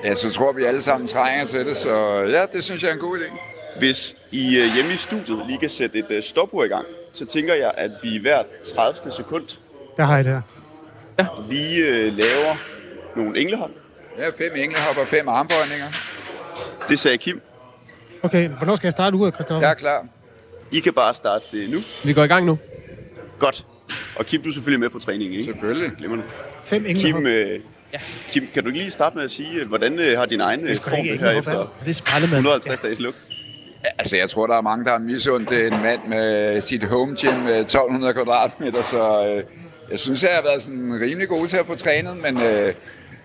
[0.04, 2.94] Ja, så tror vi alle sammen trænger til det, så ja, det synes jeg er
[2.94, 3.40] en god idé.
[3.78, 7.24] Hvis I øh, hjemme i studiet lige kan sætte et øh, stopur i gang, så
[7.26, 9.10] tænker jeg, at vi hvert 30.
[9.10, 9.44] sekund
[9.96, 10.57] Der har jeg det her.
[11.50, 12.56] Lige øh, laver
[13.16, 13.70] nogle englehop.
[14.18, 15.86] Ja, fem englehop og fem armbøjninger.
[16.88, 17.40] Det sagde Kim.
[18.22, 19.66] Okay, hvornår skal jeg starte uret, Christoffer?
[19.66, 20.06] Jeg er klar.
[20.72, 21.78] I kan bare starte det nu.
[22.04, 22.58] Vi går i gang nu.
[23.38, 23.66] Godt.
[24.16, 25.44] Og Kim, du er selvfølgelig med på træningen, ikke?
[25.52, 25.90] Selvfølgelig.
[25.98, 26.24] Glimrende.
[26.64, 27.18] Fem englehop.
[27.20, 27.60] Kim, øh,
[28.28, 30.60] Kim, kan du ikke lige starte med at sige, øh, hvordan øh, har din egen
[30.60, 32.36] øh, form det her efter Det er sprællemand.
[32.36, 33.14] 150 dages luk?
[33.98, 37.34] Altså, jeg tror, der er mange, der har misundt en mand med sit home gym
[37.34, 39.44] med 1200 kvadratmeter, så øh,
[39.90, 42.74] jeg synes, jeg har været sådan rimelig god til at få trænet, men øh,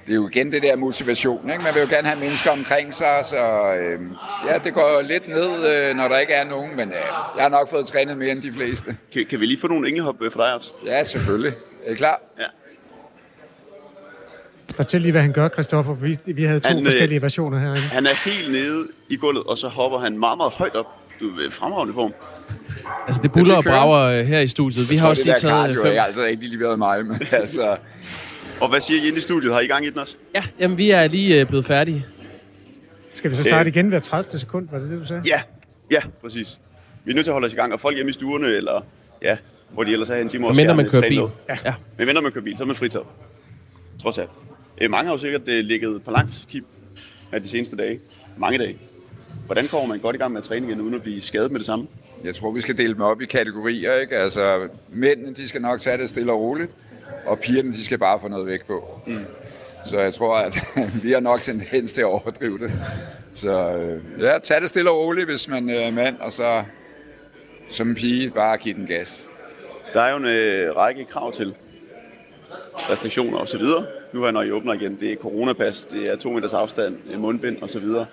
[0.05, 1.63] det er jo igen det der motivation, ikke?
[1.63, 3.99] Man vil jo gerne have mennesker omkring sig, så øh,
[4.47, 6.95] ja, det går jo lidt ned, øh, når der ikke er nogen, men øh,
[7.35, 8.97] jeg har nok fået trænet mere end de fleste.
[9.13, 10.71] Kan, kan vi lige få nogle englehop øh, for dig også?
[10.85, 11.53] Ja, selvfølgelig.
[11.85, 12.21] Er I klar?
[12.39, 12.45] Ja.
[14.75, 15.93] Fortæl lige, hvad han gør, Christoffer.
[15.93, 17.81] Vi, vi havde to Han, øh, forskellige versioner herinde.
[17.81, 20.87] Han er helt nede i gulvet, og så hopper han meget, meget højt op.
[21.19, 22.13] Du er fremragende form.
[23.07, 24.89] Altså, det buller og brager øh, her i studiet.
[24.89, 25.97] Vi Jeg har tror, også lige taget cardio øh, fem.
[25.97, 27.77] er aldrig rigtig lige været mig, men altså...
[28.61, 29.53] Og hvad siger I inde i studiet?
[29.53, 30.15] Har I gang i den også?
[30.35, 32.05] Ja, jamen, vi er lige øh, blevet færdige.
[33.13, 34.39] Skal vi så starte igen hver 30.
[34.39, 34.67] sekund?
[34.71, 35.21] Var det det, du sagde?
[35.29, 35.41] Ja,
[35.91, 36.59] ja, præcis.
[37.05, 38.85] Vi er nødt til at holde os i gang, og folk hjemme i stuerne, eller
[39.21, 39.37] ja,
[39.71, 41.17] hvor de ellers er hen, de må også Mindre man kører bil.
[41.17, 41.31] noget.
[41.49, 41.73] Ja.
[41.97, 43.07] Men mindre man kører bil, så er man fritaget.
[44.01, 44.29] Trods alt.
[44.81, 46.65] Øh, mange har jo sikkert øh, ligget på langs, Kim,
[47.31, 47.99] af de seneste dage.
[48.37, 48.77] Mange dage.
[49.45, 51.59] Hvordan kommer man godt i gang med at træne igen, uden at blive skadet med
[51.59, 51.87] det samme?
[52.23, 54.17] Jeg tror, vi skal dele dem op i kategorier, ikke?
[54.17, 56.71] Altså, mændene, de skal nok tage det stille og roligt,
[57.25, 59.01] og pigerne, de skal bare få noget væk på.
[59.07, 59.25] Mm.
[59.85, 60.59] Så jeg tror, at
[61.03, 62.71] vi har nok tendens til at overdrive det.
[63.33, 66.63] Så øh, ja, tag det stille og roligt, hvis man er mand, og så
[67.69, 69.27] som en pige bare give den gas.
[69.93, 71.55] Der er jo en øh, række krav til
[72.89, 73.85] restriktioner og så videre.
[74.13, 77.19] Nu her, når I åbner igen, det er coronapas, det er to meters afstand, øh,
[77.19, 78.05] mundbind og så videre.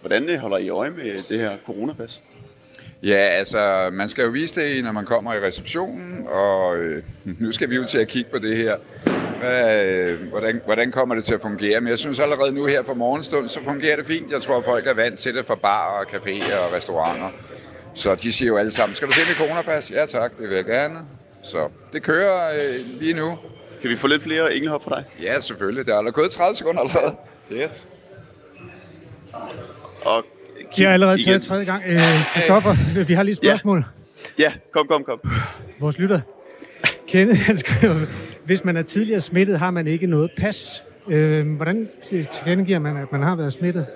[0.00, 2.20] Hvordan øh, holder I øje med det her coronapas?
[3.02, 7.52] Ja, altså, man skal jo vise det, når man kommer i receptionen, og øh, nu
[7.52, 8.76] skal vi jo til at kigge på det her.
[9.44, 11.80] Øh, hvordan, hvordan kommer det til at fungere?
[11.80, 14.30] Men jeg synes allerede nu her for morgenstund, så fungerer det fint.
[14.30, 17.28] Jeg tror, folk er vant til det fra bar og caféer og restauranter.
[17.94, 19.90] Så de siger jo alle sammen, skal du se mit coronapas?
[19.90, 20.98] Ja tak, det vil jeg gerne.
[21.42, 23.38] Så det kører øh, lige nu.
[23.80, 25.04] Kan vi få lidt flere englehop for dig?
[25.22, 25.86] Ja, selvfølgelig.
[25.86, 27.16] Det er allerede gået 30 sekunder allerede.
[27.46, 27.84] Shit.
[30.06, 30.24] Og
[30.76, 31.82] De har allerede taget tredje gang.
[31.86, 32.00] Øh,
[32.32, 33.84] Christoffer, vi har lige et spørgsmål.
[34.38, 35.20] Ja, kom, kom, kom.
[35.80, 36.20] Vores lytter,
[37.08, 37.94] Kenneth, han skriver,
[38.44, 40.84] hvis man er tidligere smittet, har man ikke noget pas.
[41.08, 43.86] Øh, hvordan tilkendegiver man, at man har været smittet?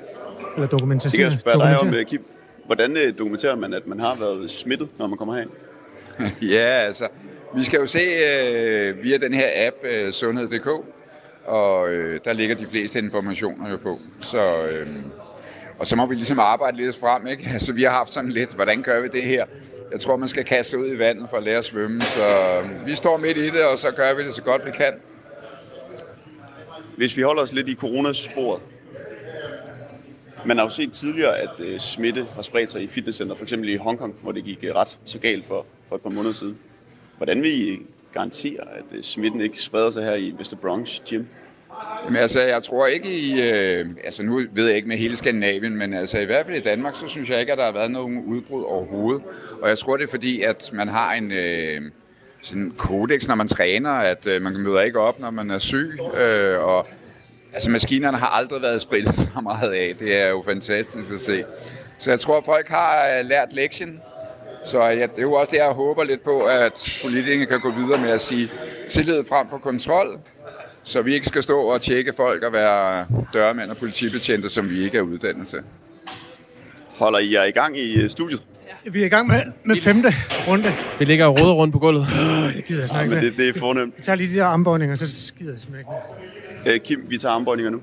[0.54, 1.22] Eller Det kan dokumentation?
[1.22, 2.24] jeg spørge dig om, øh, Kim.
[2.66, 5.50] Hvordan øh, dokumenterer man, at man har været smittet, når man kommer herind?
[6.54, 7.08] Ja, altså,
[7.56, 10.68] vi skal jo se øh, via den her app, øh, sundhed.dk,
[11.46, 14.00] og øh, der ligger de fleste informationer jo på.
[14.20, 14.86] Så, øh,
[15.78, 17.48] og så må vi ligesom arbejde lidt frem, ikke?
[17.52, 19.46] Altså, vi har haft sådan lidt, hvordan gør vi det her?
[19.92, 22.20] Jeg tror, man skal kaste sig ud i vandet for at lære at svømme, så
[22.24, 24.92] øh, vi står midt i det, og så gør vi det så godt vi kan.
[26.96, 28.62] Hvis vi holder os lidt i coronasporet.
[30.46, 33.68] Man har jo set tidligere, at øh, smitte har spredt sig i fitnesscenter, for eksempel
[33.68, 36.58] i Hongkong, hvor det gik øh, ret så galt for, for et par måneder siden.
[37.16, 37.78] Hvordan vil I
[38.12, 41.24] garantere, at øh, smitten ikke spreder sig her i Vester Bronx Gym?
[42.04, 43.52] Jamen, altså, jeg tror ikke i...
[43.52, 46.60] Øh, altså, nu ved jeg ikke med hele Skandinavien, men altså, i hvert fald i
[46.60, 49.22] Danmark, så synes jeg ikke, at der har været nogen udbrud overhovedet.
[49.62, 51.32] Og jeg tror, det er fordi, at man har en...
[51.32, 51.82] Øh,
[52.46, 55.58] sådan en kodex, når man træner, at øh, man møder ikke op, når man er
[55.58, 55.98] syg.
[56.20, 56.86] Øh, og
[57.52, 59.94] altså, maskinerne har aldrig været spritet så meget af.
[59.98, 61.44] Det er jo fantastisk at se.
[61.98, 64.00] Så jeg tror, folk har øh, lært lektien.
[64.64, 67.70] Så ja, det er jo også det, jeg håber lidt på, at politikerne kan gå
[67.70, 68.50] videre med at sige
[68.88, 70.20] tillid frem for kontrol,
[70.86, 74.84] så vi ikke skal stå og tjekke folk og være dørmænd og politibetjente, som vi
[74.84, 75.58] ikke er uddannet til.
[76.98, 78.42] Holder I jer i gang i øh, studiet?
[78.90, 80.14] Vi er i gang med, med femte
[80.48, 80.68] runde.
[80.98, 82.06] Vi ligger og råder rundt på gulvet.
[82.54, 83.26] Jeg gider jeg Ja, snakke men med.
[83.30, 83.94] det, det er fornemt.
[83.96, 85.90] Jeg tager lige de der armbøjninger, så skider jeg simpelthen ikke
[86.64, 86.74] mere.
[86.74, 87.80] Øh, Kim, vi tager armbøjninger nu.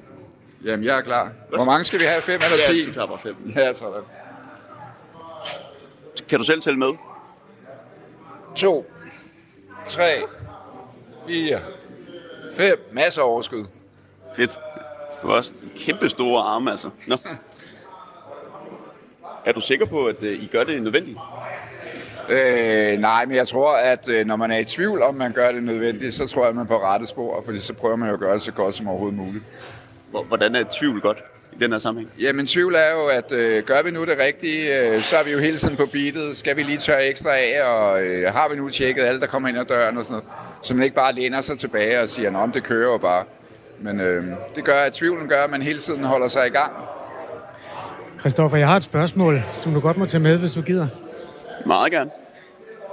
[0.66, 1.32] Jamen, jeg er klar.
[1.56, 2.22] Hvor mange skal vi have?
[2.22, 2.80] Fem eller ti?
[2.80, 3.36] Ja, du tager bare fem.
[3.56, 4.01] Ja, sådan.
[6.30, 6.88] Kan du selv tælle med?
[8.56, 8.91] To,
[9.88, 10.22] tre,
[11.28, 11.60] fire,
[12.54, 12.89] fem.
[12.91, 13.66] Masser af overskud.
[14.36, 14.51] Fedt.
[15.22, 16.89] Du har også kæmpe store arme, altså.
[17.08, 17.18] Nå.
[19.45, 21.18] Er du sikker på, at I gør det nødvendigt?
[22.30, 25.51] Øh, nej, men jeg tror, at øh, når man er i tvivl om, man gør
[25.51, 28.08] det nødvendigt, så tror jeg, at man er på rette spor, fordi så prøver man
[28.08, 29.43] jo at gøre det så godt som overhovedet muligt.
[30.28, 31.18] Hvordan er tvivl godt
[31.54, 32.12] i den her sammenhæng?
[32.20, 35.32] Jamen, tvivl er jo, at øh, gør vi nu det rigtige, øh, så er vi
[35.32, 36.38] jo hele tiden på beatet.
[36.38, 39.49] Skal vi lige tørre ekstra af, og øh, har vi nu tjekket alle, der kommer
[39.49, 40.42] ind ad døren og sådan noget.
[40.64, 43.24] Så man ikke bare læner sig tilbage og siger, om det kører jo bare.
[43.80, 44.24] Men øh,
[44.55, 46.72] det gør, at tvivlen gør, at man hele tiden holder sig i gang.
[48.20, 50.88] Christoffer, jeg har et spørgsmål, som du godt må tage med, hvis du gider.
[51.66, 52.09] Meget gerne.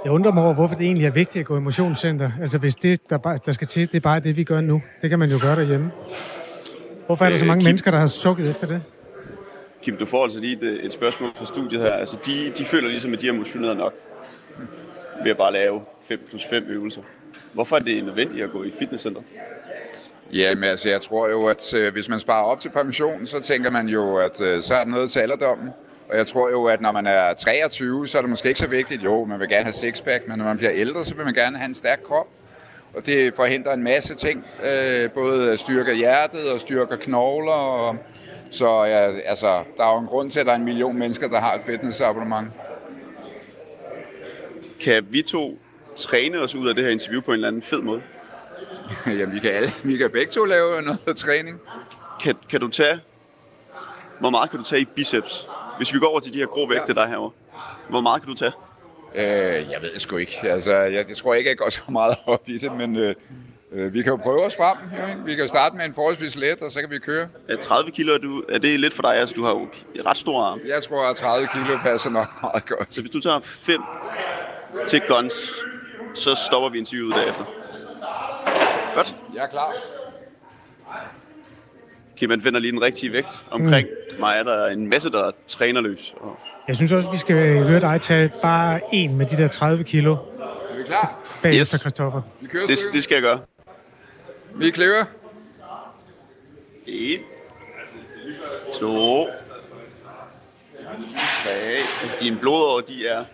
[0.03, 2.31] Jeg undrer mig over, hvorfor det egentlig er vigtigt at gå i motionscenter.
[2.41, 4.81] Altså hvis det, der, bare, der skal til, det er bare det, vi gør nu.
[5.01, 5.91] Det kan man jo gøre derhjemme.
[7.05, 8.81] Hvorfor er der så Øh, mange Kim- mennesker, der har sukket efter det?
[9.83, 11.91] Kim, du får altså lige et, et spørgsmål fra studiet her.
[11.91, 13.93] Altså, de, de føler ligesom, at de har motioneret nok
[15.23, 17.01] ved at bare lave 5 plus 5 øvelser.
[17.53, 19.21] Hvorfor er det nødvendigt at gå i fitnesscenter?
[20.33, 23.69] Jamen altså, jeg tror jo, at øh, hvis man sparer op til pension, så tænker
[23.69, 25.69] man jo, at øh, så er der noget til alderdommen.
[26.09, 28.67] Og jeg tror jo, at når man er 23, så er det måske ikke så
[28.67, 29.03] vigtigt.
[29.03, 31.57] Jo, man vil gerne have sixpack, men når man bliver ældre, så vil man gerne
[31.57, 32.27] have en stærk krop.
[32.93, 34.45] Og det forhindrer en masse ting.
[34.63, 37.51] Øh, både styrker hjertet og styrker knogler.
[37.51, 37.97] Og,
[38.51, 41.27] så ja, altså, der er jo en grund til, at der er en million mennesker,
[41.27, 42.51] der har et fitnessabonnement.
[44.81, 45.59] Kan vi to
[46.01, 48.01] træne os ud af det her interview på en eller anden fed måde?
[49.19, 51.59] Jamen, vi kan, alle, vi kan begge to lave noget træning.
[52.21, 52.99] Kan, kan du tage...
[54.19, 55.47] Hvor meget kan du tage i biceps?
[55.77, 57.31] Hvis vi går over til de her grå vægte, der er herovre.
[57.89, 58.51] Hvor meget kan du tage?
[59.15, 60.37] Øh, jeg ved sgu ikke.
[60.43, 63.15] Altså, jeg, jeg tror ikke, jeg går så meget op i det, men øh,
[63.71, 64.77] øh, vi kan jo prøve os frem.
[65.09, 65.25] Ikke?
[65.25, 67.27] Vi kan jo starte med en forholdsvis let, og så kan vi køre.
[67.47, 69.15] Er 30 kilo, er, du, er det lidt for dig?
[69.15, 69.67] Altså, du har jo
[70.05, 70.61] ret store arme.
[70.67, 72.93] Jeg tror, at 30 kilo passer nok meget godt.
[72.95, 73.81] Så hvis du tager 5
[74.87, 75.55] til guns,
[76.15, 77.43] så stopper vi interviewet derefter.
[78.95, 79.15] Godt.
[79.35, 79.73] Jeg er klar.
[82.17, 83.43] Kim, man finder lige den rigtige vægt.
[83.51, 84.19] Omkring mm.
[84.19, 86.13] mig er der en masse, der er trænerløs.
[86.17, 89.83] Og Jeg synes også, vi skal høre dig tage bare en med de der 30
[89.83, 91.15] kilo Er vi klar?
[91.41, 91.79] bagefter, Yes.
[91.79, 92.21] Christoffer.
[92.41, 93.39] Vi kører det, det skal jeg gøre.
[94.55, 95.07] Vi er clear.
[96.87, 97.19] 1,
[98.79, 99.27] 2,
[101.43, 101.51] 3.
[102.03, 103.25] Altså, dine blodår, de er...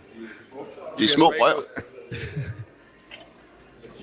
[0.99, 1.63] De er små røv.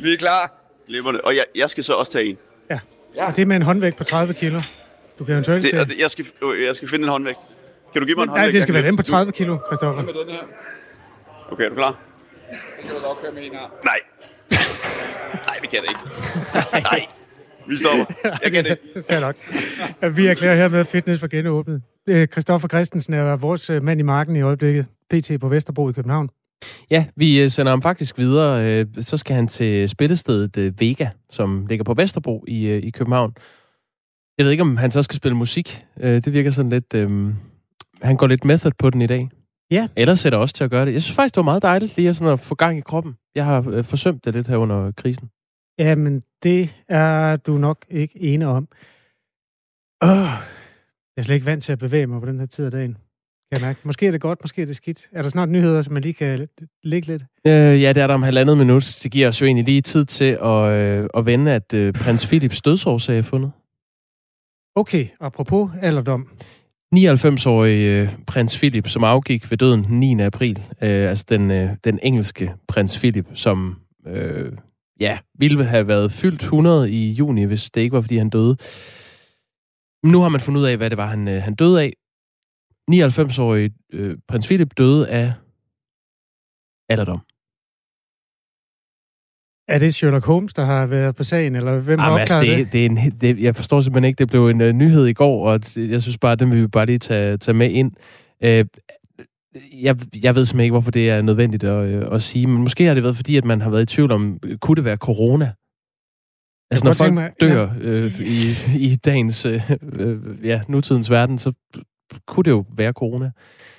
[0.02, 0.52] Vi er klar.
[0.86, 1.20] Glimrende.
[1.20, 2.36] Og jeg, jeg skal så også tage en.
[2.70, 2.78] Ja.
[3.16, 3.26] ja.
[3.28, 4.60] Og det er med en håndvægt på 30 kilo.
[5.18, 5.62] Du kan eventuelt...
[5.64, 7.38] Det, øh, og det- jeg, skal, øh, jeg skal finde en håndvægt.
[7.92, 8.54] Kan du give mig en Nej, håndvægt?
[8.54, 9.12] det skal jeg være den på løfte?
[9.12, 10.02] 30 kilo, Christoffer.
[10.02, 10.42] Med den her.
[11.52, 11.98] Okay, er du klar?
[12.50, 13.70] Det kan du nok køre med en arm.
[13.84, 13.98] Nej.
[15.30, 16.00] Nej, det kan det ikke.
[16.90, 17.06] Nej.
[17.68, 18.04] Vi stopper.
[18.44, 19.08] Jeg kan det ikke.
[19.10, 20.16] Fair nok.
[20.16, 21.82] Vi erklærer hermed at fitness for genåbnet.
[22.32, 24.86] Christoffer Christensen er vores øh, mand i marken i øjeblikket.
[25.10, 26.28] PT på Vesterbro i København.
[26.90, 28.80] Ja, vi øh, sender ham faktisk videre.
[28.80, 33.34] øh, Så skal han til spillestedet øh, Vega, som ligger på Vesterbro i, i København.
[34.38, 35.84] Jeg ved ikke, om han så skal spille musik.
[36.00, 36.94] Det virker sådan lidt...
[36.94, 37.34] Øh,
[38.02, 39.28] han går lidt method på den i dag.
[39.70, 39.88] Ja.
[39.96, 40.92] Ellers sætter også til at gøre det.
[40.92, 43.14] Jeg synes faktisk, det var meget dejligt lige at, sådan at få gang i kroppen.
[43.34, 45.30] Jeg har forsømt det lidt her under krisen.
[45.78, 48.68] Jamen, det er du nok ikke ene om.
[50.02, 50.08] Åh,
[51.16, 52.96] jeg er slet ikke vant til at bevæge mig på den her tid af dagen.
[53.54, 53.80] Jeg mærke.
[53.82, 55.08] Måske er det godt, måske er det skidt.
[55.12, 56.48] Er der snart nyheder, som man lige kan
[56.82, 57.22] ligge lidt?
[57.46, 58.98] Øh, ja, det er der om halvandet minut.
[59.02, 62.26] Det giver os jo egentlig lige tid til at, øh, at vende, at øh, prins
[62.26, 63.52] Philips dødsårsag er fundet.
[64.76, 66.28] Okay, apropos alderdom.
[66.96, 70.20] 99-årig øh, prins Philip, som afgik ved døden den 9.
[70.20, 70.58] april.
[70.82, 73.76] Øh, altså den, øh, den engelske prins Philip, som
[74.06, 74.52] øh,
[75.00, 78.56] ja, ville have været fyldt 100 i juni, hvis det ikke var, fordi han døde.
[80.04, 81.92] Nu har man fundet ud af, hvad det var, han, øh, han døde af.
[82.90, 85.32] 99-årig øh, prins Philip døde af
[86.88, 87.20] alderdom.
[89.68, 92.58] Er det Sherlock Holmes, der har været på sagen, eller hvem har Jamen, altså, opklaret
[92.58, 92.80] det, det?
[92.80, 95.60] er en, det, jeg forstår simpelthen ikke, det blev en uh, nyhed i går, og
[95.76, 97.92] jeg synes bare, den vil vi bare lige tage, tage med ind.
[98.44, 98.48] Uh,
[99.82, 102.84] jeg, jeg ved simpelthen ikke, hvorfor det er nødvendigt at, øh, at sige, men måske
[102.84, 105.52] har det været fordi, at man har været i tvivl om, kunne det være corona?
[106.70, 108.42] Altså, når folk mig- dør øh, i,
[108.78, 111.52] i dagens, øh, øh, ja, nutidens verden, så
[112.26, 113.30] kunne det jo være corona.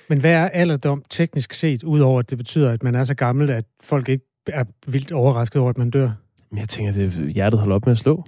[0.08, 3.50] Men hvad er alderdom teknisk set, udover at det betyder, at man er så gammel,
[3.50, 6.10] at folk ikke er vildt overrasket over, at man dør?
[6.50, 8.24] Men jeg tænker, at hjertet holder op med at slå.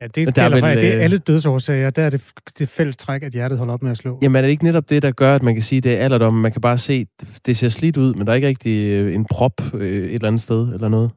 [0.00, 1.90] Ja, det, Men det, der er vel, det er øh, alle dødsårsager.
[1.90, 4.18] Der er det, det fælles træk, at hjertet holder op med at slå.
[4.22, 5.96] Jamen er det ikke netop det, der gør, at man kan sige, at det er
[6.04, 6.34] alderdom?
[6.34, 7.06] Man kan bare se,
[7.46, 10.28] det ser slidt ud, men der er ikke rigtig øh, en prop øh, et eller
[10.28, 11.10] andet sted eller noget.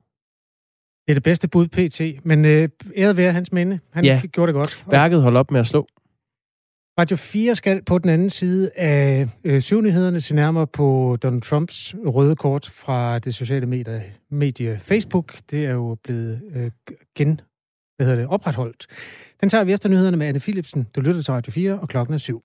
[1.07, 3.79] Det er det bedste bud PT, men øh, æret være hans minde.
[3.93, 4.21] Han Ja.
[4.31, 4.85] gjorde det godt.
[4.91, 5.87] Værket holder op med at slå.
[6.99, 11.95] Radio 4 skal på den anden side af øh, syvnyhederne se nærmere på Donald Trumps
[12.05, 15.37] røde kort fra det sociale medie, medie Facebook.
[15.51, 16.71] Det er jo blevet øh,
[17.17, 17.41] gen,
[17.95, 18.87] hvad hedder det, opretholdt.
[19.41, 20.87] Den tager vi efter nyhederne med Anne Philipsen.
[20.95, 22.43] Du lytter til Radio 4, og klokken er syv.